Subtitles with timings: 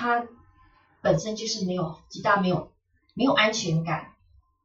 [0.00, 0.26] 他
[1.02, 2.72] 本身就是没有极大没有
[3.12, 4.14] 没有安全感。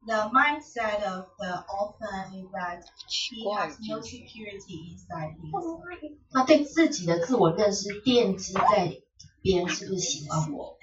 [0.06, 6.16] The mindset of the orphan is that he has no security inside him.
[6.30, 9.02] 他对自己的自我认识奠基在
[9.42, 10.78] 别人是不是喜欢我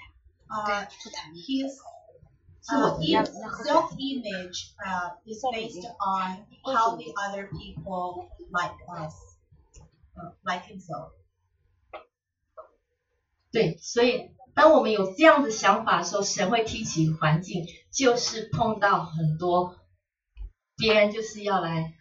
[0.49, 0.85] ，Uh,
[1.33, 1.71] his
[2.59, 3.63] 自我 uh, 的样 im- 子。
[3.63, 9.15] self-image uh, is based on how the other people like us,
[10.15, 11.13] uh, like himself.
[13.51, 19.76] 对，所以当我们有这样的想法的时候，神会提起环境，就是碰到很多
[20.76, 21.94] 别人就是要来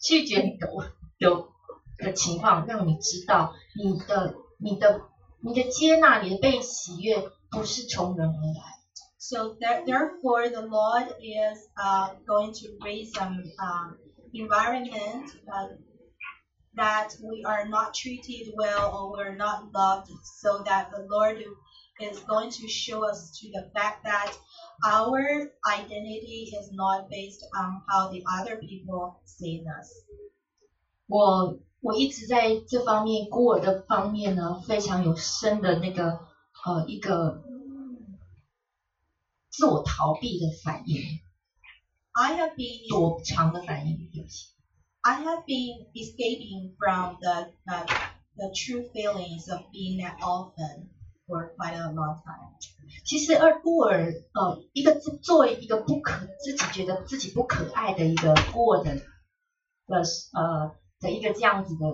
[0.00, 0.68] 拒绝你的
[1.18, 1.44] 的
[1.98, 5.02] 的情况，让你知道你的你的
[5.40, 8.78] 你的接纳，你的被喜悦不是从人而来。
[9.20, 13.98] So there, therefore, the Lord is uh, going to raise some um,
[14.32, 15.68] environment uh,
[16.76, 20.08] that we are not treated well or we're not loved,
[20.40, 21.36] so that the Lord
[22.00, 24.32] is going to show us to the fact that
[24.86, 29.90] our identity is not based on how the other people see us.
[31.06, 36.20] 我我一直在这方面孤儿的方面呢，非常有深的那个
[36.64, 37.42] 呃一个
[39.50, 41.20] 自我逃避的反应，
[42.12, 44.48] I have been 躲藏的反应，对不起。
[45.00, 47.86] I have been escaping from the uh,
[48.36, 50.90] the true feelings of being an orphan
[51.27, 52.53] For quite a long time.
[53.05, 58.95] 其实二孤儿，呃，一个自作为一个不可自己觉得自己不可爱的一个孤儿的
[59.87, 61.85] 的呃的一个这样子的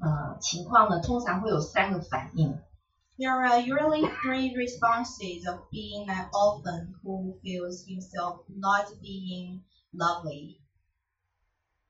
[0.00, 2.58] 呃情况呢，通常会有三个反应。
[3.16, 10.58] There are usually three responses of being an orphan who feels himself not being lovely.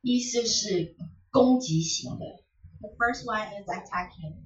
[0.00, 0.96] 一是是
[1.30, 2.24] 攻击型的
[2.80, 4.44] ，The first one is attacking.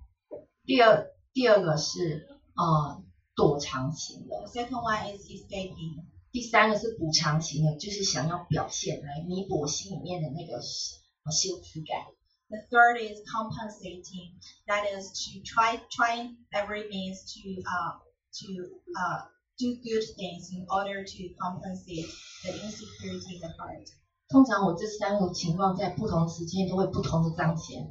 [0.65, 3.03] 第二第二个是呃
[3.35, 6.05] 躲藏型的 Second one is escaping.
[6.31, 12.07] 第三个是补偿型的，就是想要表现来弥补心里面的那个羞耻感。
[12.49, 14.37] The third is compensating.
[14.67, 18.01] That is to try try every means to uh
[18.41, 18.49] to
[18.93, 22.09] uh do good things in order to compensate
[22.45, 23.87] the insecurity in the heart.
[24.29, 27.91] 通常我这三个情况在不同时间都会不同的彰显。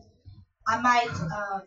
[0.64, 1.66] I might uh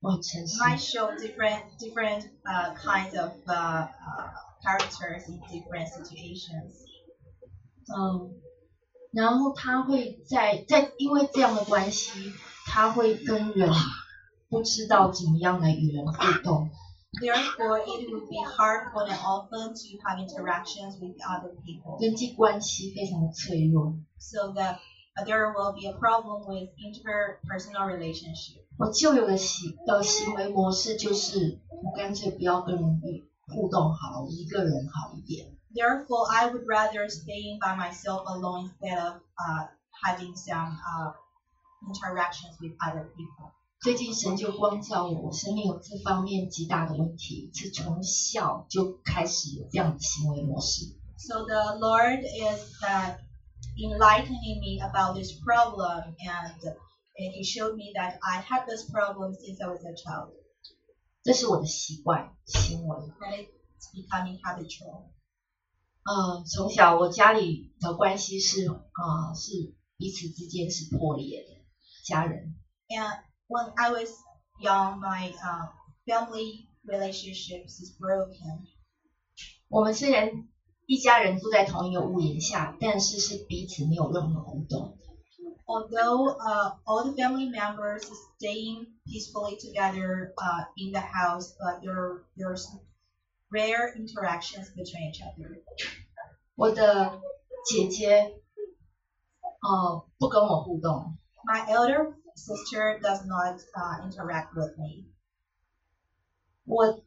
[0.00, 4.30] 我很诚实， might show different different uh kinds of uh, uh
[4.62, 6.84] characters in different situations.
[7.88, 8.34] 嗯，
[9.12, 12.32] 然后他会在在因为这样的关系，
[12.66, 13.70] 他会跟人
[14.48, 16.70] 不知道怎么样来与人互动，
[17.18, 21.98] Therefore, it would be hard for an orphan to have interactions with other people.
[22.00, 23.94] 人际关系非常的脆弱。
[24.18, 24.78] So that uh,
[25.24, 28.64] there will be a problem with interpersonal relationship.
[28.78, 33.00] 我旧有的行呃行为模式就是，我干脆不要跟人
[33.48, 35.52] 互动好了，我一个人好一点。
[35.74, 39.68] Therefore, I would rather staying by myself alone instead of uh,
[40.04, 41.12] having some uh,
[41.86, 43.52] interactions with other people.
[43.80, 50.86] 最近神就光照我，我生命有这方面极大的问题，是从小就开始有这样的行为模式。
[51.18, 53.16] So the Lord is uh,
[53.78, 59.34] enlightening me about this problem, and, and He showed me that I had this problem
[59.34, 60.32] since I was a child,
[61.22, 62.96] 这是我的习惯行为。
[62.96, 63.46] and
[63.78, 65.10] it's becoming habitual.
[66.04, 71.64] 呃，从小我家里的关系是啊、呃是彼此之间是破裂的，
[72.04, 72.54] 家人。
[72.88, 73.18] And
[73.48, 74.10] when I was
[74.60, 75.68] young, my uh,
[76.06, 78.66] family relationships is broken.
[79.68, 80.30] 我们虽然
[80.86, 84.96] 一家人住在同一个屋檐下，但是是彼此没有任何互动。
[85.66, 91.80] Although uh, all the family members is staying peacefully together uh, in the house, but
[91.82, 92.68] there there's
[93.50, 95.62] rare interactions between each other.
[96.54, 97.20] 我的
[97.64, 98.40] 姐姐，
[99.60, 105.06] 呃，不跟我互动， My elder sister does not uh, interact with me.
[106.64, 107.02] 我，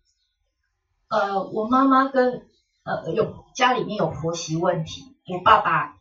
[1.08, 2.46] 呃，我妈妈跟
[2.85, 5.97] 呃有家里面有婆媳问题，我爸爸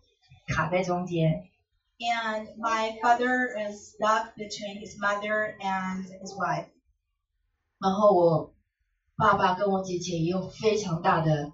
[0.47, 1.49] 卡在中间
[1.97, 6.67] ，And my father is stuck between his mother and his wife.
[7.79, 8.53] 然后我
[9.15, 11.53] 爸爸跟我姐姐也有非常大的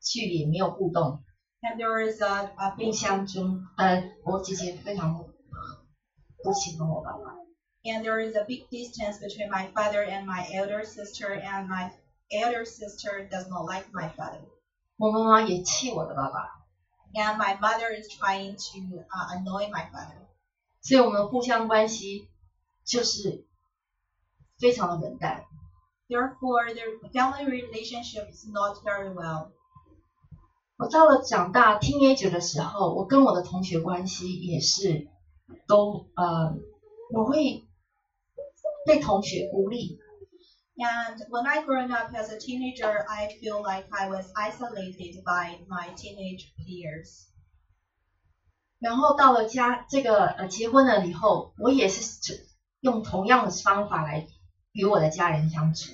[0.00, 1.24] 距离，没有互动。
[1.62, 5.24] And there is a, a 印 big 象中，呃，我姐姐非常
[6.44, 7.34] 不喜欢我爸爸
[7.82, 11.90] ，and there is a big distance between my father and my elder sister, and my
[12.30, 14.40] elder sister does not like my father.
[14.96, 16.64] 我妈妈也气我的爸爸
[17.14, 20.16] ，And my mother is trying to uh, annoy my father.
[20.80, 22.28] 所以我们互相关系
[22.84, 23.44] 就是
[24.58, 25.44] 非常的冷淡。
[26.08, 29.50] Therefore, their family relationship is not very well.
[30.78, 35.08] 我到了长大 teenager 的时候，我跟我的同学关系也是
[35.66, 36.54] 都呃，
[37.10, 37.64] 我会
[38.86, 39.98] 被同学孤立，
[40.77, 45.93] And when I grew up as a teenager, I feel like I was isolated by my
[45.95, 47.27] teenage peers.
[48.79, 52.47] 然后到了家这个呃结婚了以后，我也是只
[52.79, 54.25] 用同样的方法来
[54.71, 55.91] 与我的家人相处。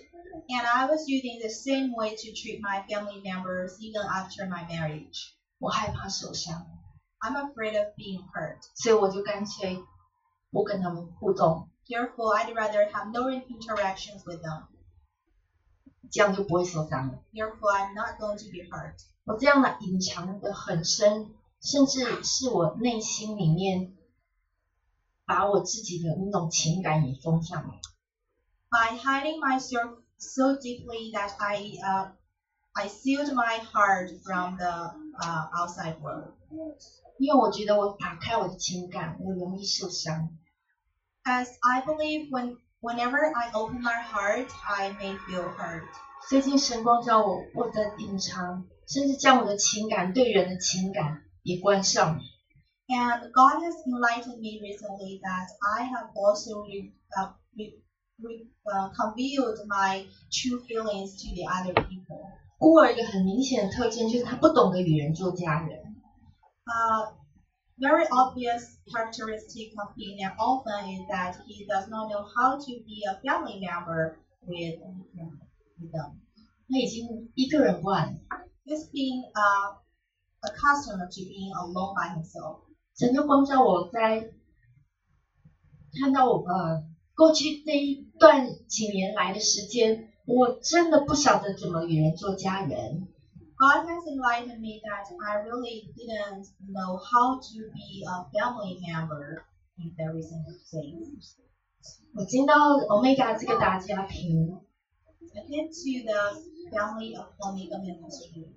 [0.47, 4.65] And I was using the same way to treat my family members even after my
[4.69, 5.33] marriage.
[5.59, 6.65] 我害怕受伤，
[7.19, 8.59] I'm afraid of being hurt.
[8.75, 9.79] 所以我就干脆
[10.51, 14.67] 不跟他们互动， Therefore, I'd rather have no interactions with them.
[16.09, 17.19] 这样就不会受伤了。
[17.33, 18.95] Therefore, I'm not going to be hurt.
[19.25, 23.95] 我这样的隐藏的很深，甚至是我内心里面
[25.25, 27.73] 把我自己的那种情感也封上了。
[28.69, 32.11] By hiding myself so deeply that I uh,
[32.73, 36.33] I sealed my heart from the uh, outside world.
[37.17, 40.37] 因为我觉得我打开我的情感，我容易受伤。
[41.23, 45.83] As I believe when whenever I open my heart, I may feel hurt.
[46.29, 52.21] 最近神光照我，我的隐藏，甚至将我的情感对人的情感也关上了。
[52.89, 55.47] And God has enlightened me recently that
[55.77, 57.81] I have also re, uh, re,
[58.17, 62.31] re, uh, concealed my true feelings to the other people.
[62.57, 65.95] 孤儿一个很明显的特征就是他不懂得与人做家人。
[66.65, 67.13] Uh,
[67.79, 72.71] very obvious characteristic of being an orphan is that he does not know how to
[72.85, 74.79] be a family member with,
[75.79, 76.19] with them.
[76.69, 78.19] 他已经一个人惯了。
[78.65, 79.77] He's being uh,
[80.41, 82.61] accustomed to being alone by himself.
[82.97, 84.31] 神就光照我在
[85.99, 86.83] 看到我呃
[87.15, 93.07] 过去这一段几年来的时间，我真的不晓得怎么与人做家人。
[93.61, 99.43] God has enlightened me that I really didn't know how to be a family member
[99.77, 101.35] in the recent days.
[102.13, 102.53] 我进到
[102.89, 104.61] Omega 这个大家庭，
[105.33, 108.53] I came to the family of Omega Ministry.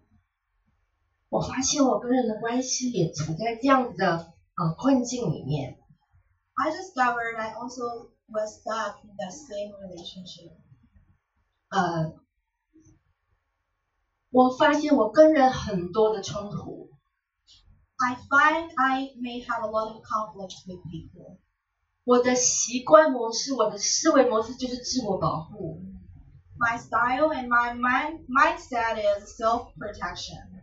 [1.29, 5.79] 我发现我跟人的关系也处在这样子的呃困境里面。
[6.55, 10.53] I discovered I also was stuck in the same relationship.
[11.69, 12.15] 呃，
[14.35, 16.91] 我发现我跟人很多的冲突，
[17.99, 21.39] I find I may have a lot of conflict with people.
[22.05, 25.83] 我的习惯模式，我的思维模式就是自我保护。
[26.59, 30.63] My style and my mind mindset is self-protection.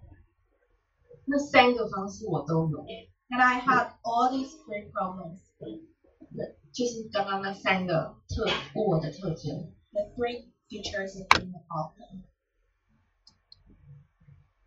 [1.25, 2.86] 那三个方式我都有，
[3.30, 5.39] And I have all these three problems.
[6.71, 9.74] 就是刚刚那三个特孤我的特征。
[9.92, 12.24] The three features of being an orphan.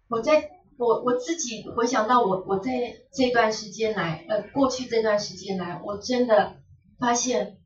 [0.08, 2.72] 我在我我自己回想到我我在
[3.12, 6.58] 这段时间来，呃，过去这段时间来，我真的
[7.00, 7.58] 发现，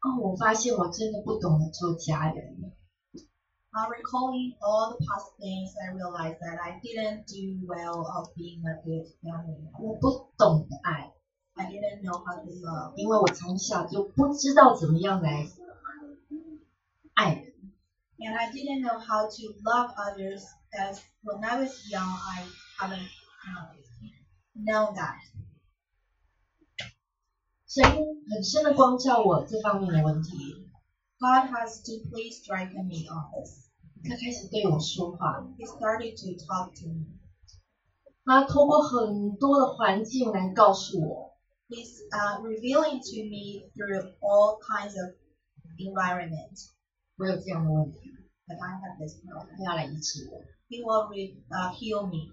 [0.00, 2.72] 哦，我发现我真的不懂得做家人。
[3.76, 8.80] Uh, recalling all the past things, I realized that I didn't do well of being a
[8.84, 11.12] good family 我不懂得爱
[11.54, 12.94] ，I didn't know how to love.
[12.96, 15.48] 因为我从小就不知道怎么样来
[17.14, 17.53] 爱人。
[18.19, 22.43] And I didn't know how to love others as when I was young, I
[22.77, 23.07] haven't
[23.47, 23.73] uh,
[24.55, 25.15] known that.
[27.65, 30.67] 神很深的光照我这方面的问题，
[31.19, 33.69] God has deeply stricken me on this.
[34.03, 37.19] 他开始对我说话， He started to talk to me.
[38.25, 41.37] 他透过很多的环境来告诉我，
[41.69, 45.15] He's uh, revealing to me through all kinds of
[45.77, 46.69] environment
[47.16, 47.98] 我有这样的问题
[48.46, 49.56] I have this problem.
[49.56, 50.42] 他要来医治我。
[50.68, 52.32] He will re, uh, heal me.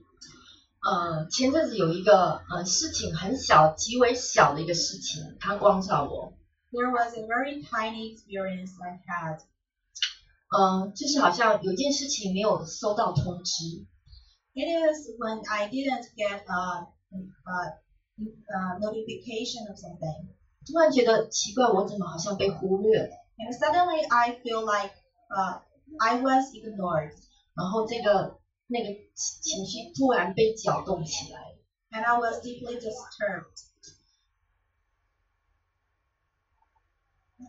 [0.81, 6.33] 呃，前阵子有一个呃事情很小，极为小的一个事情，他光照我
[6.71, 9.39] ，There was a very tiny experience I had.
[10.49, 13.85] 呃，就是好像有件事情没有收到通知
[14.53, 17.77] ，It is when I didn't get a, a,
[18.17, 20.33] a notification of something.
[20.65, 23.20] 突然觉得奇怪，我怎么好像被忽略了？
[23.40, 24.92] And suddenly I feel like
[25.30, 25.60] uh,
[26.00, 27.12] I was ignored.
[27.54, 31.56] 然后这个那个情绪突然被搅动起来，
[31.90, 33.64] And I was deeply disturbed.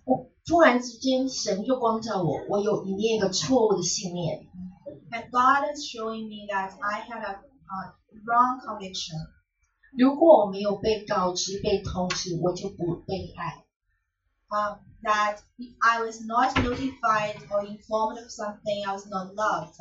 [0.05, 4.47] 我突然之间神就光照我，我有里面一个错误的信念，
[5.11, 7.95] And God is showing me that I had a, a
[8.25, 9.15] wrong conviction.
[9.97, 13.65] 如果我没有被告知、被通知，我就不被爱。
[14.49, 19.75] Uh, that if I was not notified or informed of something, I was not loved.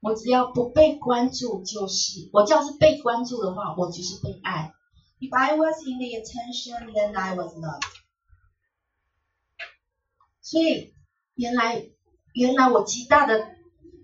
[0.00, 4.72] 我只要不被关注，就是我只要是被关注的话，我就是被爱。
[5.20, 7.82] If I was in the attention, then I was loved.
[10.40, 10.94] 所以
[11.34, 11.84] 原来
[12.32, 13.48] 原来我极大的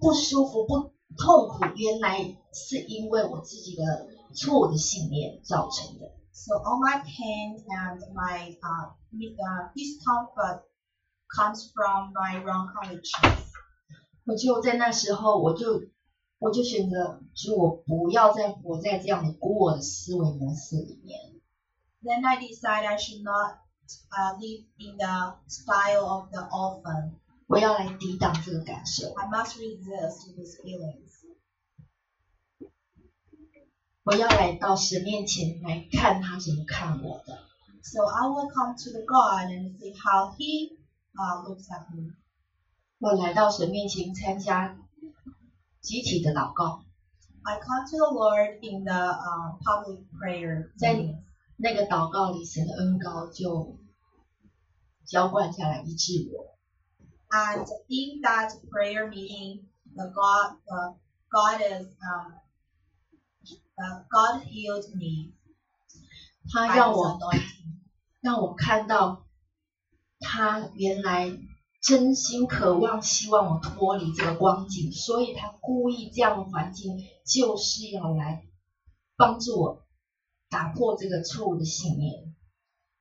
[0.01, 6.13] 不舒服、不痛苦，原来是因为我自己的错误的信念造成的。
[6.39, 10.63] So all my pain and my uh, with, uh, discomfort
[11.35, 13.53] comes from my wrong convictions.
[14.27, 15.83] 我就在那时候，我就
[16.39, 21.21] 我就选择，主，我不要再活在这样的孤我的思维模式里面。
[22.03, 23.59] Then I decide I should not
[24.11, 27.13] uh, live in the style of the orphan.
[27.47, 31.08] 我要来抵挡这个感受， I must resist these feelings.
[34.09, 37.39] 我要来到神面前来看他怎么看我的。
[37.83, 40.77] So I will come to the God and see how He
[41.15, 42.13] uh, looks at me.
[42.99, 44.77] 我来到神面前参加
[45.81, 46.85] 集体的祷告，
[47.43, 50.71] I come to the Lord in the uh, public prayer.
[50.79, 51.25] Then- meetings.
[51.57, 53.79] 那个祷告里，神的恩膏就
[55.07, 56.57] 浇灌下来医治我。
[57.31, 60.95] And in that prayer meeting, the God, uh,
[61.29, 62.41] God is, um, uh,
[64.09, 65.35] God healed me
[66.53, 67.81] 他 by 让 His 我 anointing.
[68.21, 69.27] 让我看到，
[70.21, 71.31] 他原来
[71.83, 78.47] 真心渴望、希望我脱离这个光景，所以他故意这样的环境，就是要来
[79.17, 79.85] 帮助我
[80.49, 82.35] 打破这个错误的信念。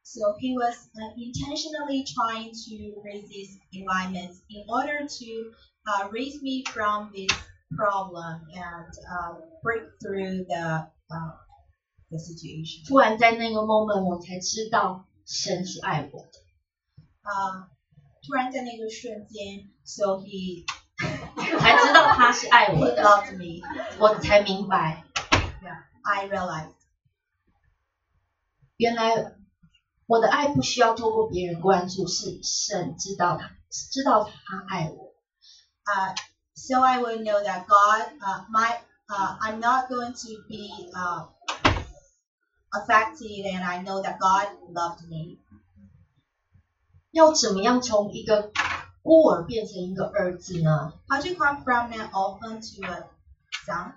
[0.05, 5.53] So he was uh, intentionally trying to raise these environments in order to
[5.85, 7.31] uh, raise me from this
[7.75, 11.33] problem and uh, break through the uh,
[12.09, 12.85] the situation.
[12.87, 16.29] 突然在那个 moment，我才知道神是爱我的。
[17.21, 17.69] 啊，
[18.25, 20.65] 突然在那个瞬间，so he
[21.59, 23.65] 才知道他是爱 he 我的， loved me.
[23.99, 25.03] 我才明白，
[26.03, 26.75] I realized
[28.77, 29.35] 原来
[30.05, 35.15] 我的爱不需要透过别人关注，是神知道他，知道他爱我。
[35.85, 36.15] uh,
[36.57, 38.77] so I will know that God, uh, my,
[39.09, 41.25] uh, I'm not going to be uh,
[42.73, 45.39] affected, and I know that God loved me.
[47.11, 48.51] 要怎么样从一个
[49.03, 50.93] 孤儿变成一个儿子呢？
[51.07, 53.07] How to come from an orphan to a
[53.67, 53.93] son?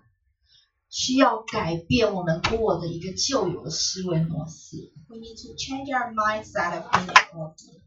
[0.91, 7.80] 需要改变我们孤儿的一个旧有的思维模式， We need to change our mindset of being an orphan.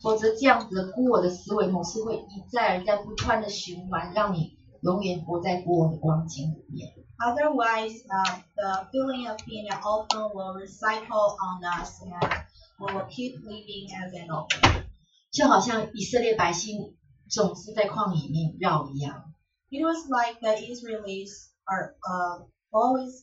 [0.00, 6.94] 否则这样子的孤我的思维模式会一再而再不断的循环，让你永远活在孤我的光景里面。
[7.18, 12.44] Otherwise, uh, the feeling of being an orphan will recycle on us, and
[12.78, 14.84] we will keep living as an orphan.
[15.30, 16.96] 就好像以色列百姓
[17.28, 19.34] 总是在旷野里面绕一样。
[19.68, 23.22] It was like the Israelis are uh, always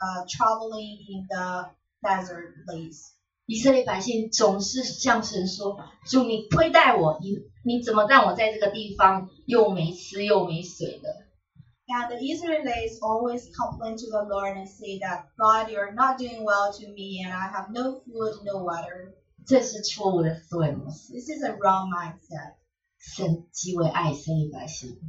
[0.00, 1.70] uh, traveling in the
[2.02, 3.12] desert place.
[3.45, 11.25] 以色列百姓总是向神说：“主，你亏待我，你你怎么让我在这个地方又没吃又没水的？
[11.87, 16.43] And the Israelites always complain to the Lord and say that, God, you're not doing
[16.43, 19.13] well to me, and I have no food, no water.
[19.45, 21.13] 这是错误的思维模式。
[21.13, 22.55] This is a wrong mindset.
[22.99, 24.99] 神极为爱以色列百姓，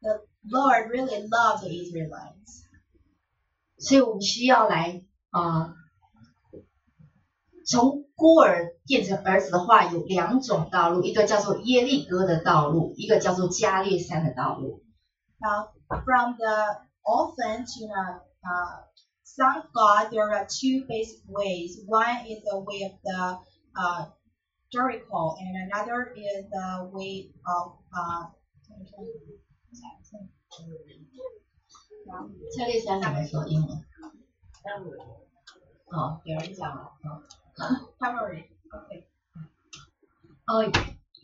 [0.00, 2.64] The Lord really loved the Israelites.
[3.78, 5.74] 所以我们需要来啊、呃
[7.65, 14.83] 从孤儿变成儿子的话，有两种道路，一个叫做耶利哥的道路，一个叫做加列山的道路。
[15.39, 18.83] Now, from the orphan to the uh,
[19.23, 21.79] son of God, there are two basic ways.
[21.87, 23.39] One is the way of the
[23.75, 24.11] uh,
[24.69, 28.31] Jericho, and another is the way of uh,
[32.55, 33.77] 加列山怎么说英文？
[35.87, 36.81] 哦，有人讲了。
[37.03, 37.23] 哦
[40.45, 40.71] 哦，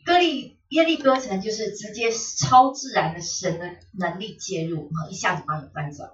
[0.05, 6.05] 哥利耶利哥城就是直接超自然的神的能力介入，啊，一下子把你翻走。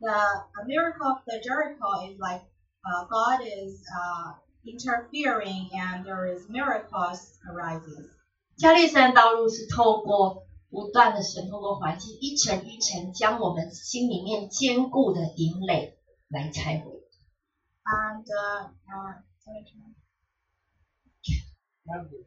[0.00, 2.44] The a miracle of the Jericho is like
[2.82, 4.34] uh, God is uh,
[4.64, 8.10] interfering, and there is miracles arises.
[8.56, 15.96] 加利山道路是透过不断的神透过环境一层一层将我们心里面坚固的营垒
[16.28, 16.90] 来拆毁。
[17.86, 19.22] And uh, uh,
[21.86, 22.24] Calvary.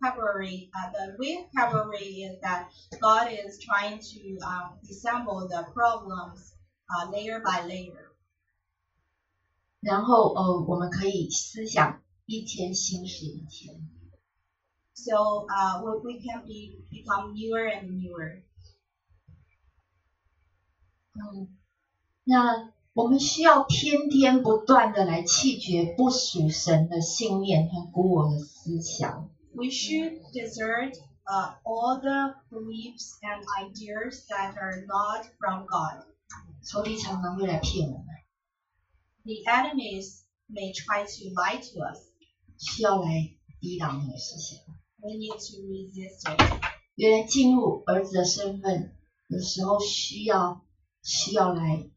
[0.00, 0.70] Calvary.
[0.76, 6.54] Uh, the real Calvary is that God is trying to um, dissemble the problems
[6.94, 8.12] uh, layer by layer.
[9.80, 13.86] 然后呃，我们可以思想一天新是一天。
[14.94, 18.42] So uh, we, we can be, become newer and newer.
[21.12, 21.54] 嗯，
[22.24, 29.28] 那我们需要天天不断的来弃绝不属神的信念和古我的思想。
[29.52, 36.04] We should desert uh, all the beliefs and ideas that are not from God.
[36.62, 38.06] 仇敌常常会来骗我们
[39.24, 41.98] ，The enemies may try to lie to us.
[42.56, 44.60] 需要来抵挡那个思想。
[44.98, 46.62] We need to resist it.
[46.94, 48.94] 原来进入儿子的身份，
[49.26, 50.64] 有时候需要
[51.02, 51.90] 需要来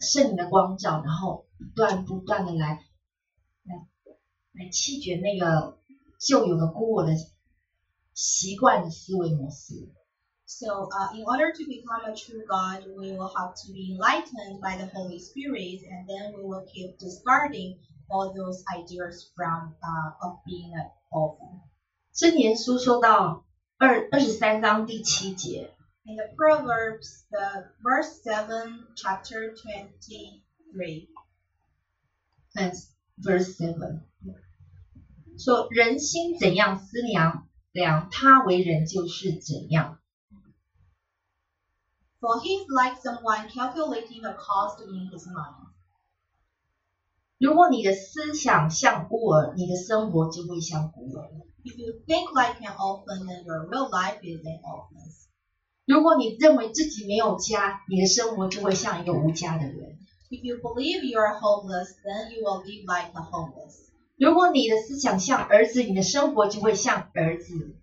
[0.00, 2.84] 圣灵的光照，然后不断不断的来
[3.64, 3.88] 来
[4.52, 5.78] 来弃绝那个
[6.18, 7.12] 旧有的孤我的
[8.14, 9.92] 习惯的思维模式。
[10.48, 14.60] So, uh, in order to become a true God, we will have to be enlightened
[14.60, 17.78] by the Holy Spirit, and then we will keep discarding
[18.08, 21.62] all those ideas from uh, of being an orphan.
[22.14, 23.44] 箴言书说到
[23.76, 25.74] 二二十三章第七节，
[26.06, 31.08] In the Proverbs, the verse seven, chapter twenty-three,
[32.54, 32.72] 嗯，
[33.18, 34.02] verse seven，
[35.36, 39.98] 说人心怎样思量，量他为人就是怎样。
[42.20, 45.66] for he is like someone calculating the cost in his mind.
[47.38, 51.28] 如果你的思想像孤儿，你的生活就会像孤儿；
[51.64, 55.09] If you think like an orphan, then your real life is an orphan.
[55.90, 59.96] 如果你认为自己没有家，你的生活就会像一个无家的人；
[60.30, 63.86] If you believe you are homeless, then you will live like the homeless.
[64.18, 67.76] 如果你的思想像儿子，你的生活就会像儿子；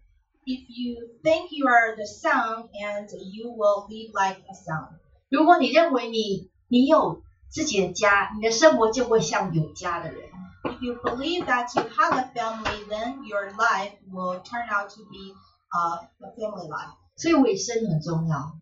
[0.46, 5.00] If you think you are the son, and you will live like a son.
[5.30, 10.30] 如果你认为你你有自己的家，你的生活就会像有家的人。
[10.64, 15.02] If you believe that you have a family, then your life will turn out to
[15.04, 15.34] be
[15.72, 16.96] uh, a family life.
[17.18, 18.60] 所以尾声很重要。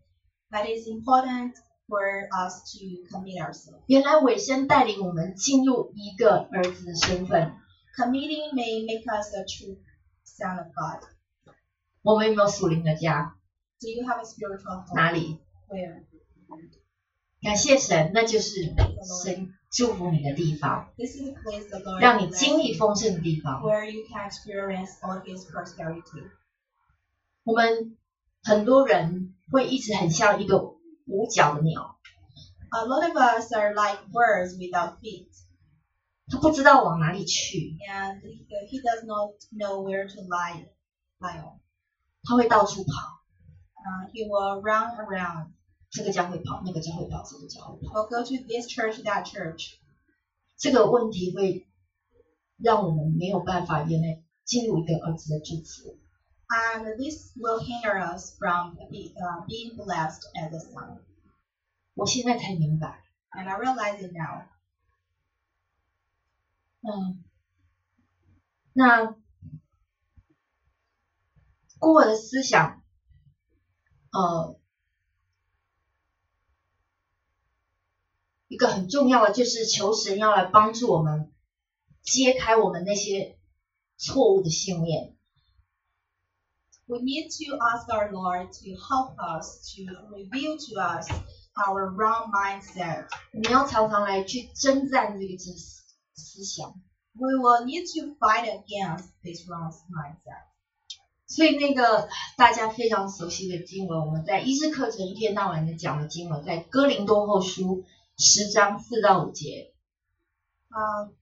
[0.50, 1.54] That is important
[1.88, 3.82] for us to commit ourselves.
[3.86, 7.56] 原来尾声带领我们进入一个儿子的身份。
[7.96, 9.78] Committing may make us a true
[10.24, 11.04] son of God.
[12.02, 13.36] 我们有没有属灵的家？
[13.80, 14.94] Do you have a spiritual home?
[14.94, 15.38] 哪里？
[15.68, 16.04] Where?
[17.42, 18.72] 感谢神，那就是
[19.24, 23.60] 神祝福你的地方， This is a place the Lord 让你 bless 经历丰盛的地方。
[23.62, 26.30] where you can experience all His prosperity.
[27.42, 27.96] 我们
[28.47, 30.57] 很多人会一直很像一个
[31.05, 31.99] 无脚的鸟
[32.69, 35.27] ，A lot of us are like birds without feet,
[36.29, 40.69] 他不知道往哪里去，and he does not know where to lie,
[41.19, 41.59] lie on.
[42.23, 42.89] 他会到处跑
[43.75, 45.49] ，Uh, he will run around.
[45.89, 47.99] 这个教会跑，那个教会跑，这个教会跑。
[47.99, 49.73] Or go to this church, that church.
[50.57, 51.67] 这个问题会
[52.57, 55.99] 让我们没有办法原来进入一个儿子的支持。
[56.49, 60.99] And this will hinder us from be, uh, being blessed as a son.
[61.93, 64.45] 我现在才明白，And I realize it now.
[66.81, 67.23] 嗯，
[68.71, 69.17] 那
[71.79, 72.81] 孤儿的思想，
[74.11, 74.57] 呃，
[78.47, 81.33] 一个很重要的就是求神要来帮助我们
[82.01, 83.37] 揭开我们那些
[83.97, 85.16] 错误的信念。
[86.86, 91.08] We need to ask our Lord to help us to reveal to us
[91.54, 93.06] our wrong mindset.
[93.32, 95.54] 我们要常常来去征战这个思
[96.14, 96.74] 思想。
[97.14, 100.46] We will need to fight against this wrong mindset.
[101.26, 107.84] 所以那个大家非常熟悉的经文，我们在医治课程一天到晚的讲的经文，在哥林多后书
[108.18, 109.72] 十章四到五节。
[110.68, 111.12] Um,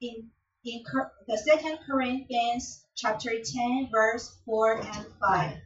[0.00, 0.30] in
[0.65, 0.81] in
[1.27, 5.57] the Second Corinthians chapter ten, verse four and five.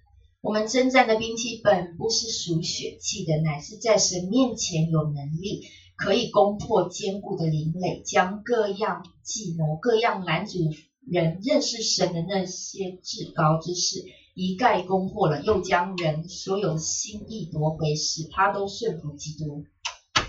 [0.41, 10.57] 我们征战的兵器本不是属血气的，乃是在神面前有能力，可以攻破坚固的营垒，将各样计谋、各样拦阻
[11.05, 19.65] 人认识神的那些至高之事一概攻破了，又将人所有心意夺回，使他都顺服基督。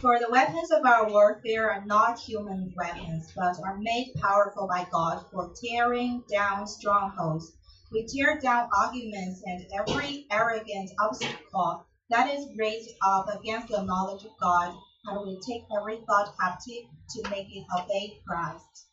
[0.03, 4.85] For the weapons of our warfare are not human weapons, but are made powerful by
[4.91, 7.53] God for tearing down strongholds.
[7.89, 14.25] We tear down arguments and every arrogant obstacle that is raised up against the knowledge
[14.25, 18.87] of God, and we take every thought captive to make it obey Christ.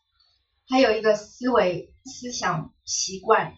[0.68, 3.56] 还有一个思维、思想习惯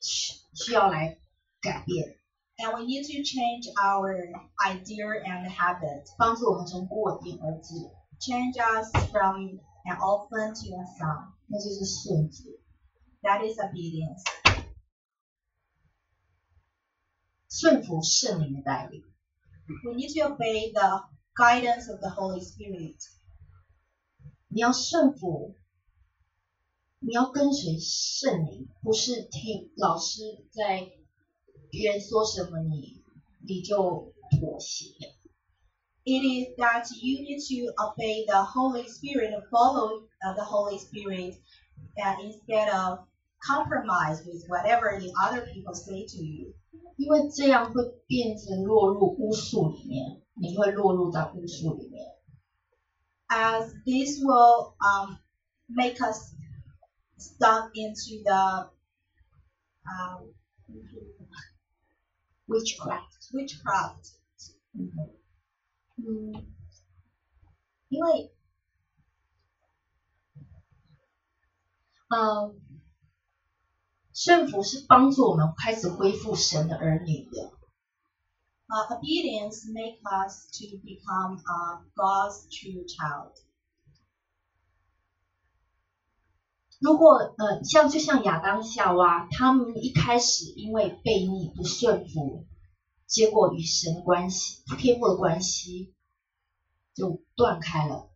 [0.00, 1.18] 需需要来
[1.60, 2.16] 改变，
[2.60, 4.32] And we need to change our
[4.64, 7.74] idea and habit, 帮助我们从孤儿变儿子。
[8.18, 11.32] change us from an orphan to a son.
[11.48, 12.58] 那就是顺服。
[13.20, 14.22] That is obedience.
[17.50, 19.02] 顺服圣灵的带领。
[19.84, 22.96] We need to obey the guidance of the Holy Spirit.
[24.48, 25.56] 你要顺服，
[27.00, 30.90] 你要跟随圣灵，不是听老师在
[31.70, 33.02] 别人说什么你
[33.46, 34.86] 你就妥协。
[36.04, 40.78] It is that you need to obey the Holy Spirit and follow uh, the Holy
[40.78, 41.34] Spirit
[41.96, 43.06] uh, instead of
[43.40, 46.54] compromise with whatever the other people say to you.
[46.96, 52.16] 因为这样会变成落入巫术里面，你会落入到巫术里面。
[53.28, 55.18] as this will um,
[55.68, 56.34] make us
[57.18, 58.70] stuck into the
[59.84, 60.32] um,
[62.50, 64.12] witchcraft， witchcraft.
[64.72, 64.92] 嗯，
[65.96, 66.54] 嗯，
[67.88, 68.32] 因为，
[72.08, 72.54] 呃，
[74.12, 77.52] 顺服是帮助我们开始恢复神的儿女的。
[78.68, 83.32] Uh, obedience make us to become uh, God's true child.
[86.80, 92.44] 如果呃，像就像亚当夏娃，他们一开始因为悖逆不顺服，
[93.06, 95.94] 结果与神的关系、天赋的关系
[96.94, 98.10] 就断开了。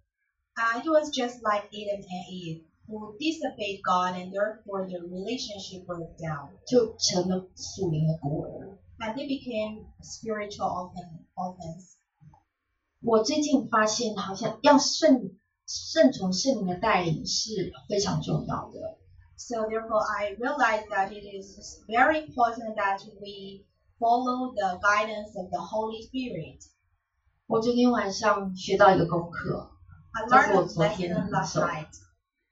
[0.55, 5.87] Uh, it was just like Adam and Eve who disobeyed God and therefore their relationship
[5.87, 6.51] broke down.
[6.67, 8.79] 就成了属灵的孤儿。
[8.99, 11.93] And they became spiritual orphan, orphans.
[13.01, 18.98] 我最近发现，好像要顺 顺从圣灵的带领是非常重要的。
[19.38, 23.66] So therefore, I realized that it is very important that we
[24.00, 26.62] follow the guidance of the Holy Spirit.
[27.48, 29.72] 我昨天晚上学到一个功课
[30.30, 31.62] 这是我昨天的 lesson 领 last 受。
[31.62, 31.92] night,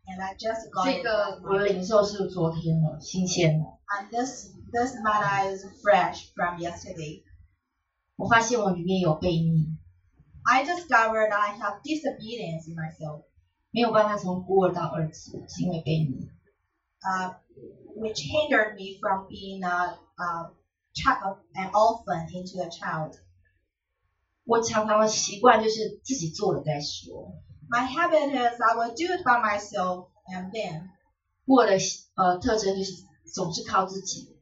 [0.05, 3.65] and I just got 这个我的.领受是昨天的，新鲜的。
[3.87, 7.23] And this this matter is fresh from yesterday.
[8.17, 9.77] 我发现我里面有悖逆，
[10.44, 13.24] I discovered I have disobedience in myself,
[13.70, 16.30] 没有办法从孤儿到儿子，是因为悖逆。
[17.02, 17.34] uh,
[17.96, 20.50] which hindered me from being a, a
[20.94, 23.18] child, an orphan into a child.
[24.44, 27.32] 我常常的习惯就是自己做了再说。
[27.68, 30.88] My habit is I will do it by myself, and then
[31.44, 31.78] 我的
[32.14, 34.38] 呃特征就是总是靠自己，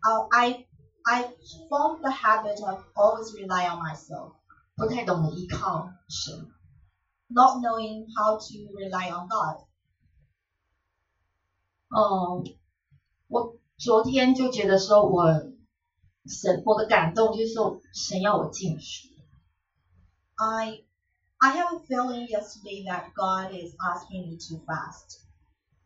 [0.00, 0.66] uh, I
[1.04, 1.24] I
[1.68, 4.32] formed the habit of always rely on myself,
[4.74, 6.50] 不太懂得依靠神。
[7.28, 9.66] not knowing how to rely on God.
[11.88, 12.56] 嗯，
[13.28, 15.26] 我昨天就觉得说我
[16.26, 19.08] 神我的感动就是说神要我进食，
[20.36, 20.84] I
[21.38, 25.20] I have a feeling yesterday that God is asking me to fast.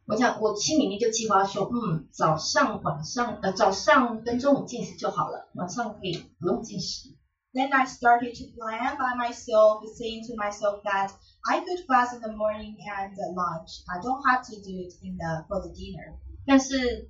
[0.06, 7.14] 我想我心里面就计划说，嗯，早上晚上呃早上跟中午进食就好了，晚上可以不用进食。
[7.54, 11.10] Then I started to plan by myself, saying to myself that
[11.44, 13.82] I could fast in the morning and uh, lunch.
[13.90, 16.14] I don't have to do it in the for the dinner.
[16.46, 17.08] 但是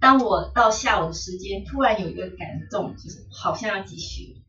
[0.00, 4.40] 当我到下午的时间，突然有一个感动，就是好像要继续。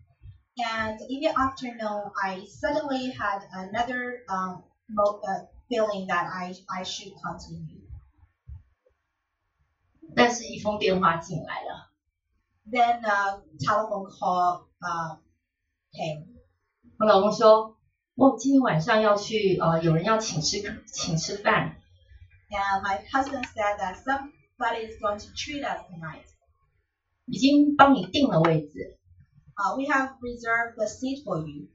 [0.56, 6.84] And in the afternoon, I suddenly had another um, mo- uh, feeling that I I
[6.84, 7.82] should continue.
[10.16, 11.90] 但是一封电话进来了，
[12.66, 15.18] Then a telephone call uh,
[15.98, 16.28] came.
[17.00, 17.78] 我老公说，
[18.16, 21.76] 我今天晚上要去呃，有人要请吃请吃饭，
[22.50, 26.26] And my husband said that somebody is going to treat us tonight.
[27.26, 28.98] 已经帮你订了位置，
[29.56, 31.70] Uh, we have reserved the seat for you.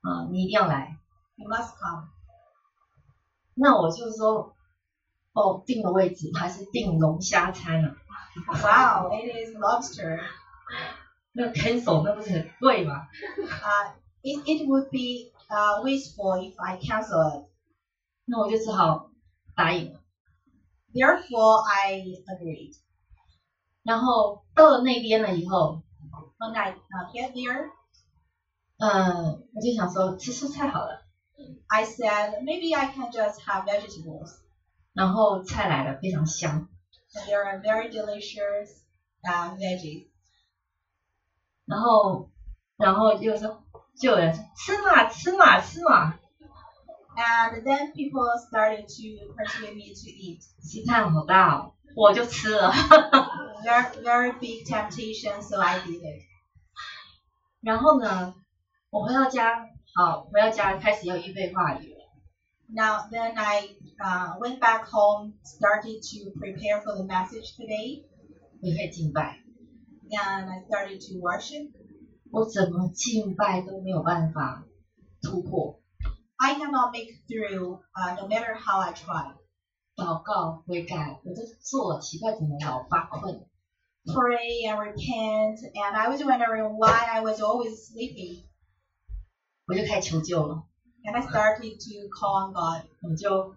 [0.00, 0.98] 啊、你一定要来。
[1.36, 2.08] You must come.
[3.54, 4.54] 那我就说，
[5.32, 7.96] 哦，订了位置，还是订龙虾餐啊？
[8.46, 10.18] Wow, it is lobster.
[11.38, 13.06] 那个 cancel 那不是很贵吗？
[13.38, 17.46] Uh, it, it would be uh, wasteful if I cancel it.
[18.24, 19.10] 那我就只好
[19.54, 20.00] 答应了。
[20.92, 22.76] Therefore, I agreed.
[23.82, 25.82] 然后到了那边了以后，
[26.38, 27.70] When I uh, get there,
[28.78, 31.04] 嗯，我就想说吃蔬菜好了。
[31.66, 34.36] I said maybe I can just have vegetables.
[34.92, 36.68] 然后菜来了，非常香。
[37.14, 38.70] And there are very delicious
[39.22, 40.08] uh, veggies.
[41.68, 42.30] 然后，
[42.76, 43.64] 然后就说，
[43.98, 46.18] 就有人说吃嘛，吃嘛，吃嘛。
[47.16, 50.40] And then people started to persuade me to eat.
[50.60, 52.72] 鸡蛋好大哦，我就吃了。
[53.62, 56.22] Very, very big temptation, so I did it.
[57.62, 58.34] 然后呢，
[58.90, 62.00] 我回到家，好，回到家开始要预备话语了。
[62.66, 68.04] Now, then I uh, went back home, started to prepare for the message today,
[68.60, 69.38] 你可以敬拜。
[70.10, 71.72] and I started to worship.
[72.30, 74.64] 我怎么敬拜都没有办法
[75.22, 75.80] 突破，
[76.36, 79.34] I cannot make through uh, no matter how I try.
[79.96, 83.46] 祷告悔改，我都做了，奇怪怎么老发困？
[84.04, 88.42] Pray and repent, and I was wondering why I was always sleepy.
[89.66, 90.64] 我就开始求救了，
[91.04, 92.88] And I started to call on God.
[93.00, 93.54] 我就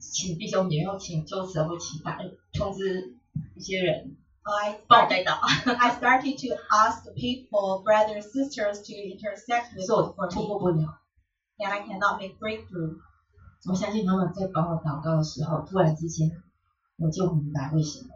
[0.00, 2.18] 请弟兄姐妹，或请周神，或请打
[2.54, 3.18] 通知
[3.54, 4.16] 一些人
[4.48, 9.86] I 帮我 started, 带祷， I started to ask the people, brothers, sisters, to intersect with
[9.86, 11.00] 可是我 for 突 me, 破不了。
[11.58, 12.98] and I cannot make breakthrough.
[13.66, 16.42] 我相信他们在帮我祷告的时候，突然之间
[16.96, 18.08] 我就明白为什么。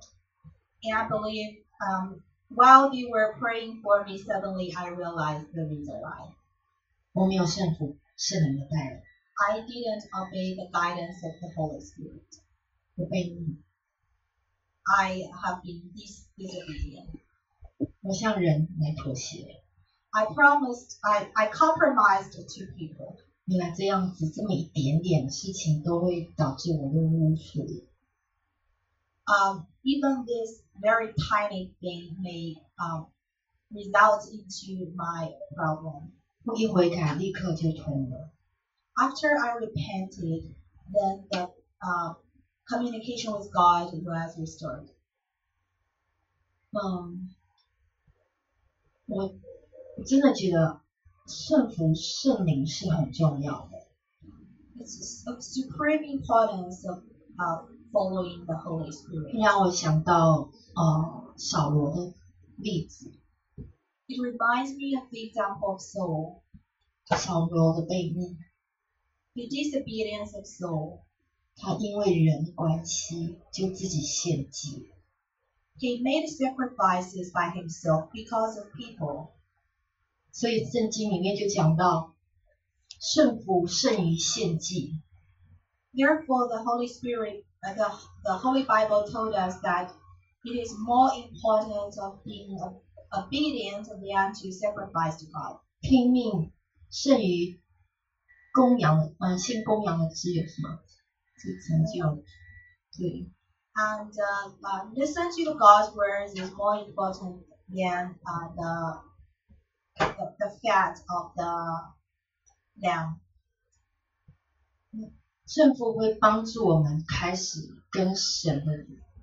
[0.82, 6.00] And I believe um, while they were praying for me, suddenly I realized the reason
[6.00, 6.34] why.
[7.12, 9.00] 我没有圣父圣灵的带领，
[9.48, 12.22] I didn't obey the guidance of the Holy Spirit.
[12.96, 13.56] 我被逆，
[14.96, 17.20] I have been dis- disobedient.
[18.00, 19.62] 我向人来妥协。
[20.10, 23.18] I promised, I, I compromised to people.
[23.44, 27.88] 原来这样子，这么一点点的事情都会导致我入污水。
[29.26, 33.08] Um, even this very tiny thing may um,
[33.70, 36.12] result into my problem.
[36.44, 38.30] 我一悔改，立刻就通了。
[38.94, 40.54] After I repented,
[40.90, 42.16] then the uh,
[42.68, 44.88] communication with God was restored.
[46.70, 47.30] 嗯，
[49.06, 49.34] 我
[49.96, 50.80] 我真的觉得
[51.26, 53.88] 顺服圣灵是很重要的。
[54.78, 57.02] It's of supreme importance of
[57.38, 59.42] uh, following the Holy Spirit.
[59.42, 62.14] 让我想到呃扫罗的
[62.58, 63.12] 例子，
[64.06, 66.42] It reminds me of the example of Saul,
[67.16, 68.36] 扫罗的悖逆，
[69.34, 71.00] the disobedience of Saul.
[71.55, 74.89] 他因为人的关系就自己献祭。
[75.79, 79.29] He made sacrifices by himself because of people.
[80.31, 82.15] 所以圣经里面就讲到，
[82.99, 85.01] 顺服胜于献祭。
[85.93, 87.85] Therefore, the Holy Spirit, uh, the,
[88.23, 89.91] the Holy Bible told us that
[90.43, 92.57] it is more important of being
[93.11, 95.59] obedient than to sacrifice to God.
[95.81, 96.51] 拼命
[96.89, 97.61] 胜于
[98.53, 100.79] 公羊的，嗯、献公羊的只有什么？
[101.42, 102.22] 是成就，
[102.96, 103.30] 对，
[103.74, 109.02] And uh, uh, listen to the God's words is more important than uh, the,
[109.98, 111.94] the the fat of the
[112.82, 113.20] lamb.
[115.46, 118.72] 顺服会帮助我们开始跟神的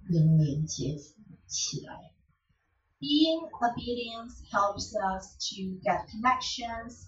[0.08, 0.96] 灵连接
[1.48, 2.14] 起来。
[3.00, 7.04] Being obedient helps us to get connections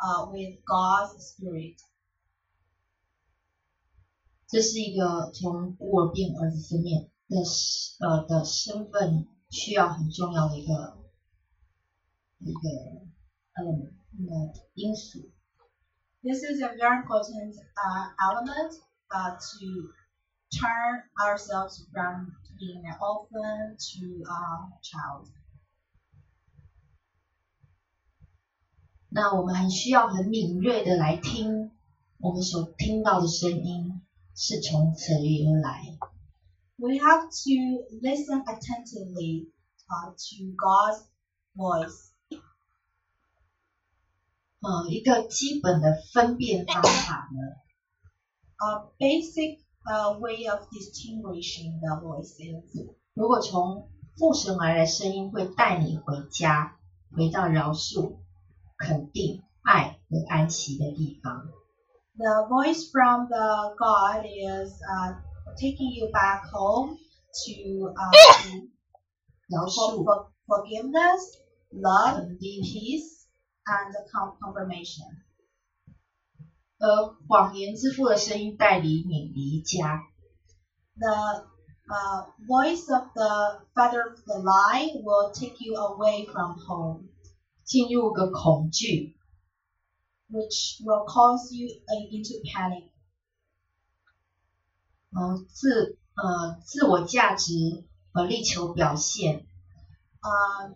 [0.00, 1.76] uh, with God's Spirit.
[4.51, 7.37] 这是一个从孤儿变儿子身面的
[8.01, 10.97] 呃的身份需要很重要的一个
[12.39, 12.59] 一个
[13.53, 13.95] 嗯
[14.27, 15.31] 呃因素。
[16.21, 18.73] This is a very important uh, element
[19.09, 19.93] uh, to
[20.51, 25.29] turn ourselves from being an orphan to a child.
[29.07, 31.71] 那我们很需要很敏锐的来听
[32.17, 34.00] 我们所听到的声音
[34.35, 35.97] 是从此而来。
[36.77, 39.51] We have to listen attentively
[39.87, 41.05] uh, to God's
[41.55, 42.09] voice.
[44.61, 47.39] 呃，一个基本的分辨方法呢
[48.57, 52.95] ，A basic uh, way of distinguishing the voices.
[53.13, 56.77] 如果从父神而来的声音会带你回家，
[57.11, 58.19] 回到饶恕、
[58.77, 61.49] 肯定、爱和安息的地方。
[62.16, 65.14] The voice from the God is uh,
[65.60, 66.96] taking you back home
[67.44, 68.68] to, uh, to
[69.48, 71.36] 饶 for, 恕、 for forgiveness,
[71.72, 73.26] love, 肯定， peace,
[73.66, 75.04] and com- confirmation.
[76.78, 80.02] 而谎言之父的声音带领你离家。
[80.98, 81.46] The
[81.88, 87.08] uh, voice of the father of the lie will take you away from home,
[87.64, 89.16] 进入个恐惧，
[90.30, 92.90] which will cause you uh, into panic.
[95.12, 99.46] 呃自呃自我价值和力求表现，
[100.20, 100.74] Uh,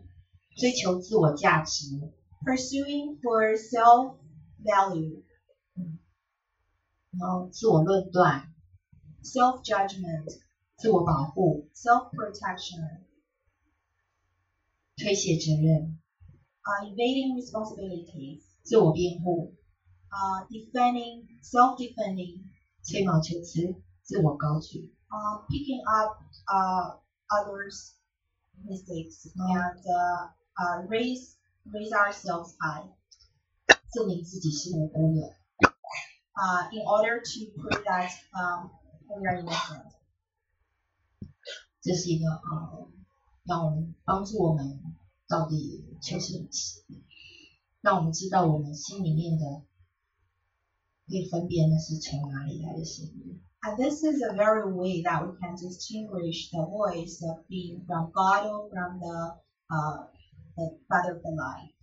[0.56, 2.12] 追求自我价值，
[2.44, 4.16] pursuing for self
[4.62, 5.22] value,
[7.18, 8.54] 然后自我论断、
[9.24, 10.38] self judgment,
[10.76, 13.00] 自我保护、 self protection,
[14.96, 15.98] 推卸责任、
[16.62, 19.54] uh, evading responsibilities, 自我辩护、
[20.10, 22.44] uh, defending, self defending,
[22.82, 24.94] 吹毛求疵、自我高举。
[25.10, 27.94] uh, picking up uh, others'
[28.64, 32.88] mistakes and uh, uh, raise raise ourselves high
[33.92, 35.34] 证明自己是无辜的。
[36.34, 38.70] uh, in order to prove that um,
[39.08, 39.86] we are innocent.
[41.82, 42.88] 这是一个呃，
[43.44, 44.80] 让我们帮助我们
[45.26, 46.82] 到底求神祈，
[47.84, 49.62] 让我们知道我们心里面的
[51.06, 53.42] 可以分辨的是从哪里来的声音。
[53.62, 58.10] And this is a very way that we can distinguish the voice of being from
[58.10, 59.36] God or from the
[59.68, 60.06] uh,
[60.56, 61.74] the father of the lie.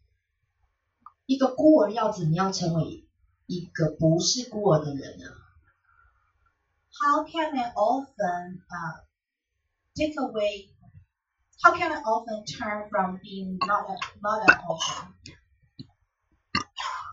[1.27, 3.07] 一个孤儿要怎么样成为
[3.45, 5.25] 一个不是孤儿的人呢？
[6.99, 9.03] How can an orphan uh,
[9.93, 10.69] take away?
[11.61, 15.13] How can an orphan turn from being not a, not an orphan?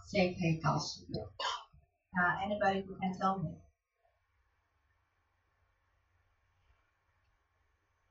[0.10, 1.32] 谁可以告诉我
[2.12, 3.60] ？Uh, anybody who can tell me?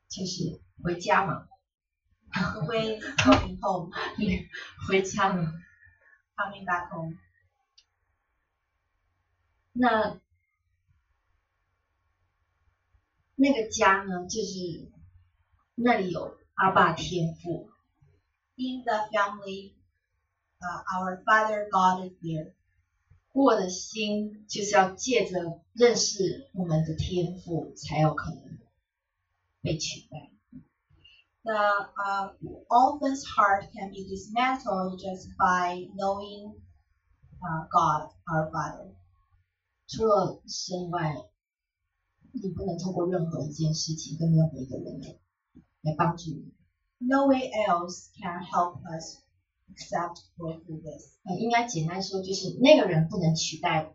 [0.08, 1.48] 就是回家嘛
[2.68, 3.90] way going home,
[4.86, 5.52] 回家嘛。
[6.36, 7.18] coming back home.
[9.72, 10.20] 那
[13.34, 14.88] 那个家呢，就是
[15.74, 17.68] 那里有阿爸天父
[18.54, 19.72] ，In the family,
[20.60, 22.52] 呃，Our Father God is there。
[23.32, 28.58] 我的心就是要借着认识我们的天父，才有可能
[29.62, 30.32] 被取代。
[31.44, 32.34] The uh,
[32.68, 36.56] orphan's heart can be dismantled just by knowing
[37.40, 38.90] uh, God, our Father.
[39.86, 41.14] 除了神外，
[42.32, 45.00] 你不能透过任何一件事情跟任何一个人
[45.82, 46.52] 来帮助你。
[46.98, 49.22] No way else can help us
[49.70, 51.16] except through this.
[51.24, 53.94] 呃，应该简单说，就是那个人不能取代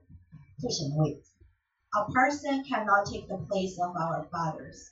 [0.59, 1.23] 父神的位置
[1.89, 4.91] ，A person cannot take the place of our fathers.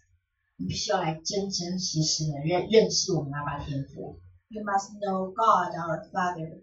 [0.57, 4.19] 你必须要来真真实实的认认识我们阿爸天父。
[4.49, 6.61] You must know God, our Father.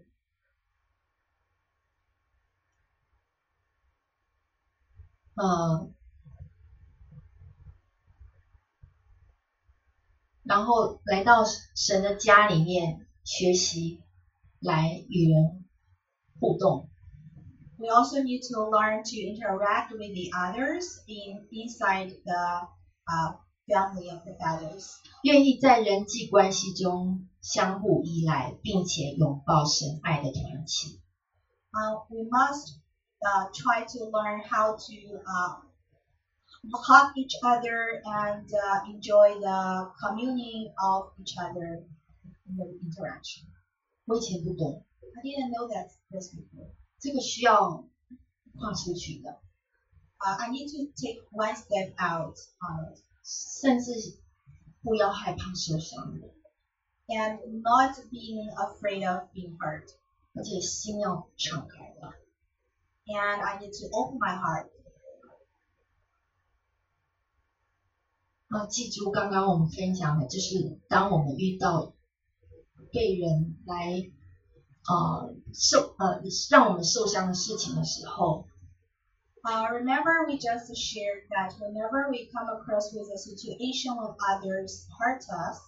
[5.35, 5.89] 呃，
[10.43, 11.43] 然后来到
[11.75, 14.01] 神的家里面学习，
[14.59, 15.65] 来与人
[16.39, 16.89] 互动。
[17.77, 22.67] We also need to learn to interact with the others in inside the
[23.07, 24.95] uh, family of the fathers.
[25.23, 30.99] 愿意在人际关系中相互依赖，并且拥抱神爱的团体。
[31.71, 32.79] Uh, we must
[33.21, 35.61] uh, try to learn how to uh,
[36.73, 41.85] hug each other and uh, enjoy the communing of each other
[42.45, 43.47] in the interaction.
[44.09, 46.71] 我以前不懂，I didn't know that this before.
[46.97, 47.85] 这个需要
[48.57, 49.39] 跨出去的
[50.17, 54.19] ，Uh, I need to take one step out on it 甚至
[54.81, 56.19] 不要害怕受伤
[57.05, 59.87] ，and not being afraid of being hurt.
[60.33, 62.07] 而且心要敞开的。
[63.05, 64.69] And I need to open my heart.
[68.47, 71.93] 啊，记住刚刚我们分享的，就是当我们遇到
[72.92, 74.10] 被人来
[74.88, 78.46] 呃受呃让我们受伤的事情的时候，
[79.46, 84.86] Uh, remember, we just shared that whenever we come across with a situation when others
[84.98, 85.60] hurt us,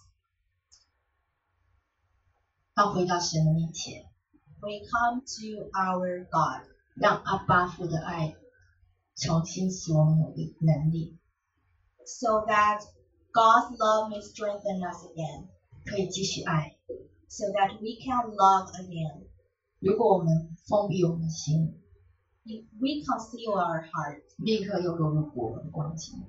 [2.75, 4.07] 要回到神的面前，
[4.61, 8.35] we come to our God 让阿巴父的爱
[9.15, 11.19] 重新使我们有力能力，
[12.07, 12.81] so that
[13.33, 15.49] God's love may strengthen us again,
[15.85, 16.79] 可以继续爱。
[17.31, 19.27] so that we can love again.
[19.81, 21.83] 如果我们封闭我们的心，
[22.45, 26.25] If we conceal our heart, 立刻又落入孤儿的光景。